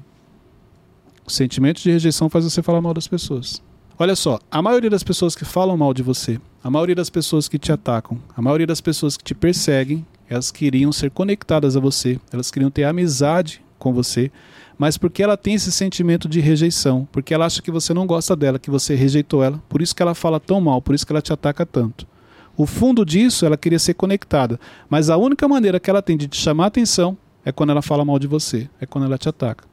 [1.24, 3.62] O sentimento de rejeição faz você falar mal das pessoas.
[4.00, 7.48] Olha só, a maioria das pessoas que falam mal de você, a maioria das pessoas
[7.48, 11.80] que te atacam, a maioria das pessoas que te perseguem, elas queriam ser conectadas a
[11.80, 14.32] você, elas queriam ter amizade com você,
[14.78, 18.36] mas porque ela tem esse sentimento de rejeição, porque ela acha que você não gosta
[18.36, 21.12] dela, que você rejeitou ela, por isso que ela fala tão mal, por isso que
[21.12, 22.08] ela te ataca tanto.
[22.56, 24.60] O fundo disso, ela queria ser conectada,
[24.90, 28.04] mas a única maneira que ela tem de te chamar atenção é quando ela fala
[28.04, 29.66] mal de você, é quando ela te ataca.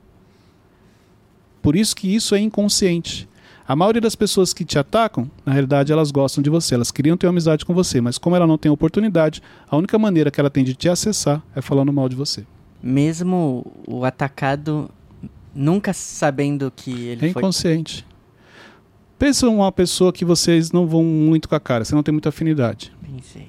[1.61, 3.29] Por isso que isso é inconsciente.
[3.67, 7.17] A maioria das pessoas que te atacam, na realidade, elas gostam de você, elas queriam
[7.17, 10.39] ter uma amizade com você, mas como ela não tem oportunidade, a única maneira que
[10.39, 12.45] ela tem de te acessar é falando mal de você.
[12.87, 14.91] Mesmo o atacado
[15.55, 17.41] nunca sabendo que ele É foi.
[17.41, 18.05] inconsciente.
[19.19, 22.29] Pensa uma pessoa que vocês não vão muito com a cara, você não tem muita
[22.29, 22.93] afinidade.
[23.03, 23.49] Pensei.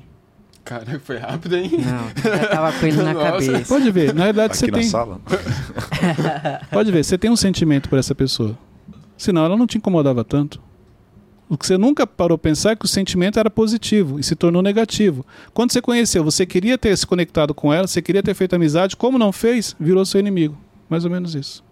[0.64, 1.70] Cara, foi rápido, hein?
[1.74, 3.32] Não, já tava com ele na Nossa.
[3.32, 3.66] cabeça.
[3.68, 4.88] Pode ver, na realidade você Aqui na tem.
[4.88, 5.20] sala?
[6.72, 8.58] Pode ver, você tem um sentimento por essa pessoa.
[9.18, 10.62] Senão ela não te incomodava tanto.
[11.48, 14.36] O que você nunca parou a pensar é que o sentimento era positivo e se
[14.36, 15.26] tornou negativo.
[15.54, 18.96] Quando você conheceu, você queria ter se conectado com ela, você queria ter feito amizade,
[18.96, 20.58] como não fez, virou seu inimigo.
[20.90, 21.64] Mais ou menos isso.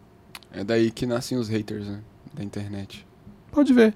[0.52, 2.00] É daí que nascem os haters, né?
[2.34, 3.06] Da internet.
[3.52, 3.96] Pode ver.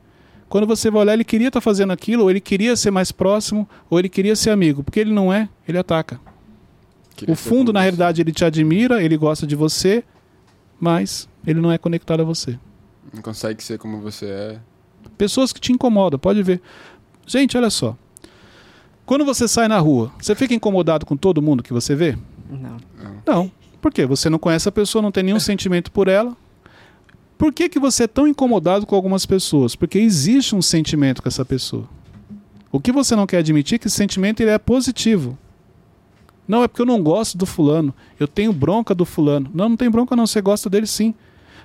[0.50, 3.70] Quando você vai olhar, ele queria estar fazendo aquilo, ou ele queria ser mais próximo,
[3.90, 4.84] ou ele queria ser amigo.
[4.84, 6.20] Porque ele não é, ele ataca.
[7.16, 10.04] Queria O fundo, na realidade, ele te admira, ele gosta de você,
[10.80, 12.58] mas ele não é conectado a você.
[13.14, 14.60] Não consegue ser como você é.
[15.18, 16.62] Pessoas que te incomodam, pode ver.
[17.26, 17.96] Gente, olha só.
[19.06, 22.18] Quando você sai na rua, você fica incomodado com todo mundo que você vê?
[22.50, 22.78] Não.
[23.26, 23.52] Não.
[23.82, 24.06] Por quê?
[24.06, 26.36] Você não conhece a pessoa, não tem nenhum sentimento por ela.
[27.38, 29.76] Por que, que você é tão incomodado com algumas pessoas?
[29.76, 31.88] Porque existe um sentimento com essa pessoa.
[32.72, 35.38] O que você não quer admitir é que esse sentimento ele é positivo.
[36.48, 37.94] Não, é porque eu não gosto do fulano.
[38.20, 39.50] Eu tenho bronca do fulano.
[39.54, 41.14] Não, não tem bronca não, você gosta dele sim.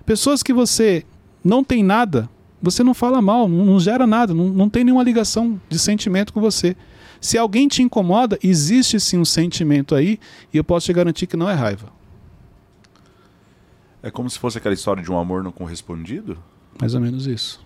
[0.05, 1.05] Pessoas que você
[1.43, 2.29] não tem nada,
[2.63, 6.33] você não fala mal, não, não gera nada, não, não tem nenhuma ligação de sentimento
[6.33, 6.77] com você.
[7.21, 10.19] Se alguém te incomoda, existe sim um sentimento aí,
[10.53, 11.93] e eu posso te garantir que não é raiva.
[14.03, 16.39] É como se fosse aquela história de um amor não correspondido?
[16.81, 17.65] Mais ou menos isso.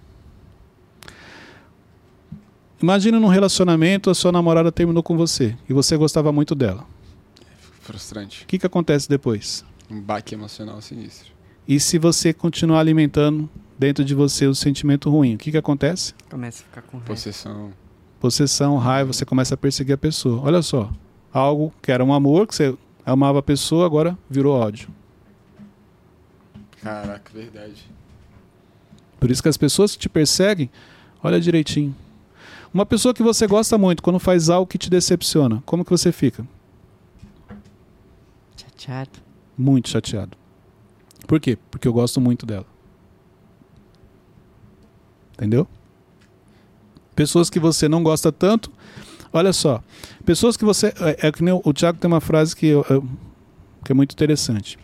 [2.81, 6.85] Imagina num relacionamento, a sua namorada terminou com você e você gostava muito dela.
[7.81, 8.45] Frustrante.
[8.45, 9.65] O que, que acontece depois?
[9.91, 11.36] Um baque emocional sinistro.
[11.69, 16.15] E se você continuar alimentando dentro de você o sentimento ruim, o que, que acontece?
[16.31, 17.13] Começa a ficar com raiva.
[17.13, 17.73] Possessão.
[18.21, 20.41] Possessão, raiva, você começa a perseguir a pessoa.
[20.43, 20.91] Olha só,
[21.33, 24.89] algo que era um amor, que você amava a pessoa, agora virou ódio.
[26.83, 27.91] Caraca, verdade.
[29.19, 30.71] Por isso que as pessoas que te perseguem,
[31.23, 31.95] olha direitinho.
[32.73, 36.13] Uma pessoa que você gosta muito, quando faz algo que te decepciona, como que você
[36.13, 36.47] fica?
[38.57, 39.19] Chateado.
[39.59, 40.37] Muito chateado.
[41.27, 41.59] Por quê?
[41.71, 42.67] Porque eu gosto muito dela.
[45.35, 45.67] Entendeu?
[47.15, 48.71] Pessoas que você não gosta tanto,
[49.33, 49.83] olha só.
[50.25, 50.89] Pessoas que você.
[51.01, 53.07] É, é que o, o Tiago tem uma frase que, eu- eu-
[53.85, 54.79] que é muito interessante.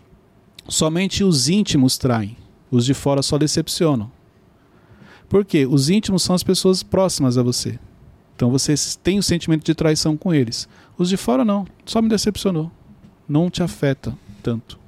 [0.69, 2.37] Somente os íntimos traem,
[2.71, 4.11] os de fora só decepcionam.
[5.29, 5.67] Por quê?
[5.67, 7.79] Os íntimos são as pessoas próximas a você.
[8.37, 10.69] Então você tem o sentimento de traição com eles.
[10.99, 12.71] Os de fora não, só me decepcionou.
[13.29, 14.79] Não te afeta tanto.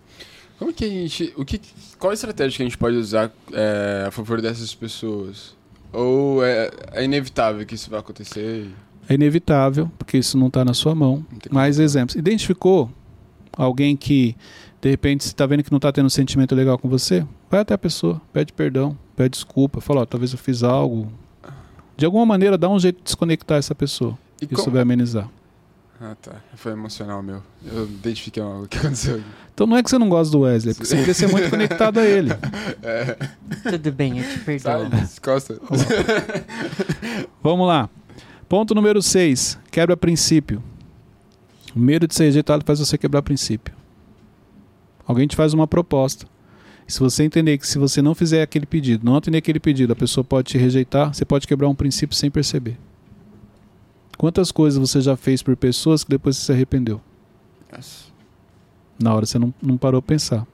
[0.59, 1.33] Como que a gente.
[1.37, 1.61] O que,
[1.99, 5.55] qual a estratégia que a gente pode usar é, a favor dessas pessoas?
[5.93, 8.69] Ou é, é inevitável que isso vai acontecer?
[9.09, 11.25] É inevitável, porque isso não está na sua mão.
[11.51, 12.17] Mais exemplos.
[12.17, 12.91] Identificou
[13.53, 14.35] alguém que,
[14.81, 17.25] de repente, você está vendo que não está tendo um sentimento legal com você?
[17.51, 21.13] Vai até a pessoa, pede perdão, pede desculpa, fala, ó, talvez eu fiz algo.
[21.97, 24.19] De alguma maneira, dá um jeito de desconectar essa pessoa.
[24.41, 25.29] E Isso como- vai amenizar.
[26.07, 26.33] Ah, tá.
[26.57, 27.43] Foi emocional meu.
[27.65, 29.15] Eu identifiquei algo que aconteceu.
[29.15, 29.25] aqui.
[29.55, 31.49] Então não é que você não gosta do Wesley, é porque você queria ser muito
[31.49, 32.31] conectado a ele.
[32.83, 33.17] É,
[33.71, 34.91] Tudo bem, eu te perdoo.
[34.91, 35.21] sabe?
[35.23, 35.59] Costa.
[37.43, 37.89] Vamos lá.
[38.49, 39.59] Ponto número 6.
[39.71, 40.63] Quebra princípio.
[41.75, 43.75] O medo de ser rejeitado faz você quebrar princípio.
[45.07, 46.27] Alguém te faz uma proposta.
[46.87, 49.93] E se você entender que se você não fizer aquele pedido, não atender aquele pedido,
[49.93, 52.77] a pessoa pode te rejeitar, você pode quebrar um princípio sem perceber.
[54.17, 57.01] Quantas coisas você já fez por pessoas que depois você se arrependeu?
[57.75, 58.13] Yes.
[58.99, 60.47] Na hora você não, não parou pra pensar.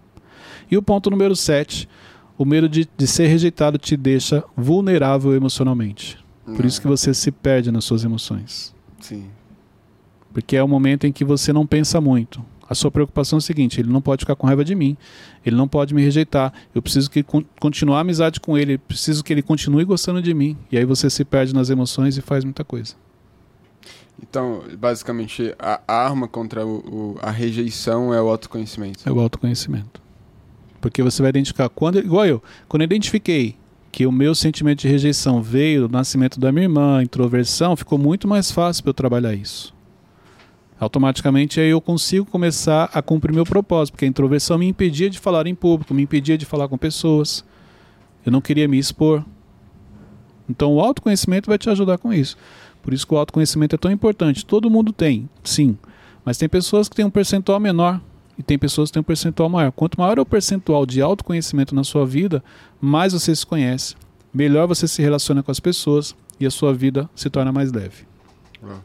[0.70, 1.88] E o ponto número 7.
[2.38, 6.18] O medo de, de ser rejeitado te deixa vulnerável emocionalmente.
[6.56, 8.74] Por isso que você se perde nas suas emoções.
[8.98, 9.26] Sim.
[10.32, 12.42] Porque é o momento em que você não pensa muito.
[12.68, 14.96] A sua preocupação é o seguinte: ele não pode ficar com raiva de mim,
[15.44, 19.24] ele não pode me rejeitar, eu preciso que con continuar a amizade com ele, preciso
[19.24, 20.56] que ele continue gostando de mim.
[20.70, 22.94] E aí você se perde nas emoções e faz muita coisa.
[24.22, 29.00] Então, basicamente, a arma contra o, o- a rejeição é o autoconhecimento.
[29.08, 30.00] É o autoconhecimento.
[30.80, 33.56] Porque você vai identificar, quando, igual eu, quando eu identifiquei
[33.92, 38.28] que o meu sentimento de rejeição veio do nascimento da minha irmã, introversão, ficou muito
[38.28, 39.74] mais fácil para eu trabalhar isso.
[40.78, 45.18] Automaticamente aí eu consigo começar a cumprir meu propósito, porque a introversão me impedia de
[45.18, 47.44] falar em público, me impedia de falar com pessoas.
[48.24, 49.22] Eu não queria me expor.
[50.48, 52.36] Então o autoconhecimento vai te ajudar com isso.
[52.82, 54.44] Por isso que o autoconhecimento é tão importante.
[54.44, 55.76] Todo mundo tem, sim.
[56.24, 58.00] Mas tem pessoas que têm um percentual menor
[58.38, 59.72] e tem pessoas que têm um percentual maior.
[59.72, 62.42] Quanto maior é o percentual de autoconhecimento na sua vida,
[62.80, 63.94] mais você se conhece,
[64.32, 68.06] melhor você se relaciona com as pessoas e a sua vida se torna mais leve.
[68.62, 68.82] Uau.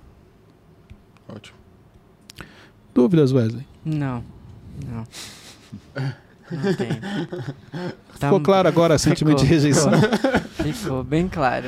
[1.27, 1.57] Ótimo.
[2.93, 3.65] Dúvidas, Wesley?
[3.83, 4.23] Não.
[4.87, 5.03] Não.
[6.51, 6.89] Não tem.
[8.19, 9.91] Tá Ficou claro agora o sentimento de rejeição?
[10.53, 11.67] Ficou, ficou bem claro.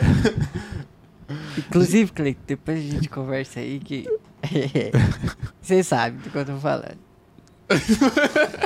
[1.57, 4.05] Inclusive, Cleiton, depois a gente conversa aí que.
[5.61, 7.07] Você sabe do que eu tô falando.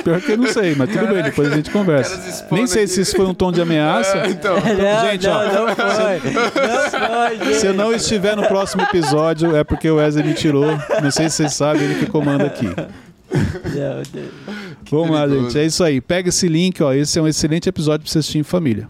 [0.04, 2.46] Pior que eu não sei, mas tudo bem, depois a gente conversa.
[2.52, 2.92] Nem sei aqui.
[2.92, 4.18] se isso foi um tom de ameaça.
[4.18, 4.54] É, então.
[4.62, 6.30] Não, Gente, não, ó, não foi.
[6.32, 10.66] Não foi, Se eu não estiver no próximo episódio, é porque o Wesley me tirou.
[11.02, 12.66] Não sei se vocês sabem, ele que comanda aqui.
[14.90, 15.58] Vamos lá, gente.
[15.58, 16.00] É isso aí.
[16.00, 16.92] Pega esse link, ó.
[16.92, 18.88] Esse é um excelente episódio para você assistir em família.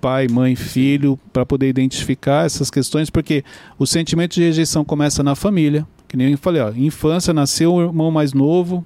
[0.00, 3.44] Pai, mãe, filho, para poder identificar essas questões, porque
[3.78, 5.86] o sentimento de rejeição começa na família.
[6.08, 6.70] Que nem eu falei, ó.
[6.70, 8.84] Infância, nasceu o irmão mais novo,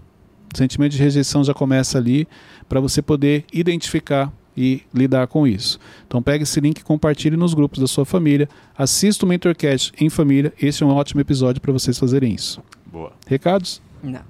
[0.52, 2.26] o sentimento de rejeição já começa ali,
[2.68, 5.78] para você poder identificar e lidar com isso.
[6.06, 8.48] Então pega esse link e compartilhe nos grupos da sua família.
[8.76, 10.52] Assista o Mentorcast em família.
[10.60, 12.60] Esse é um ótimo episódio para vocês fazerem isso.
[12.86, 13.12] Boa.
[13.26, 13.80] Recados?
[14.02, 14.20] Não.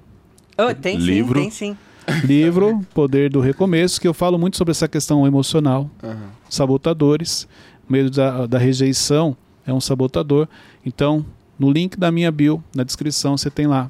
[0.57, 1.39] Oh, tem Livro.
[1.39, 1.77] sim, tem sim.
[2.23, 6.29] Livro Poder do Recomeço, que eu falo muito sobre essa questão emocional, Aham.
[6.49, 7.47] sabotadores,
[7.89, 9.35] medo da, da rejeição
[9.65, 10.47] é um sabotador.
[10.85, 11.25] Então,
[11.59, 13.89] no link da minha bio, na descrição, você tem lá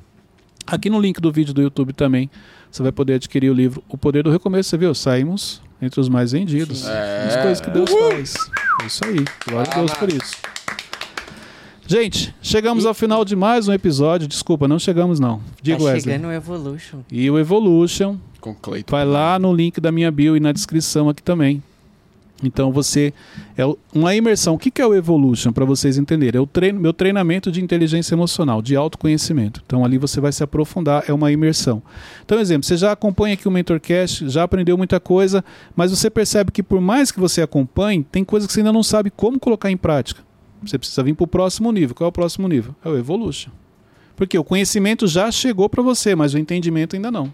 [0.66, 2.30] Aqui no link do vídeo do YouTube também,
[2.70, 4.70] você vai poder adquirir o livro O Poder do Recomeço.
[4.70, 4.94] Você viu?
[4.94, 6.88] Saímos entre os mais vendidos.
[6.88, 7.28] É.
[7.28, 8.36] As coisas que Deus faz.
[8.82, 9.26] É isso aí.
[9.48, 10.36] Glória a Deus por isso.
[11.92, 14.26] Gente, chegamos ao final de mais um episódio.
[14.26, 15.42] Desculpa, não chegamos não.
[15.62, 16.14] Digo tá Wesley.
[16.14, 17.00] chegando o Evolution.
[17.12, 18.90] E o Evolution Com Cleiton.
[18.90, 21.62] vai lá no link da minha bio e na descrição aqui também.
[22.42, 23.14] Então você
[23.58, 23.64] é
[23.94, 24.54] uma imersão.
[24.54, 26.40] O que que é o Evolution para vocês entenderem?
[26.40, 29.62] É o treino, meu treinamento de inteligência emocional, de autoconhecimento.
[29.66, 31.84] Então ali você vai se aprofundar, é uma imersão.
[32.24, 35.44] Então, exemplo, você já acompanha aqui o Mentorcast, já aprendeu muita coisa,
[35.76, 38.82] mas você percebe que por mais que você acompanhe, tem coisas que você ainda não
[38.82, 40.31] sabe como colocar em prática.
[40.64, 41.96] Você precisa vir para o próximo nível.
[41.96, 42.76] Qual é o próximo nível?
[42.84, 43.52] É o Evolution.
[44.16, 47.34] Porque o conhecimento já chegou para você, mas o entendimento ainda não.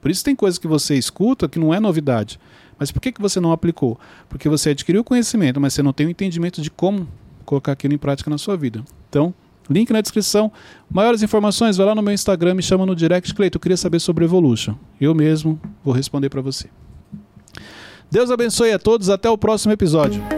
[0.00, 2.38] Por isso tem coisas que você escuta que não é novidade.
[2.78, 3.98] Mas por que, que você não aplicou?
[4.28, 7.08] Porque você adquiriu o conhecimento, mas você não tem o entendimento de como
[7.44, 8.84] colocar aquilo em prática na sua vida.
[9.08, 9.34] Então,
[9.68, 10.52] link na descrição.
[10.88, 13.34] Maiores informações, vai lá no meu Instagram, me chama no direct.
[13.34, 14.74] Cleito, eu queria saber sobre Evolution.
[15.00, 16.68] Eu mesmo vou responder para você.
[18.10, 20.37] Deus abençoe a todos, até o próximo episódio.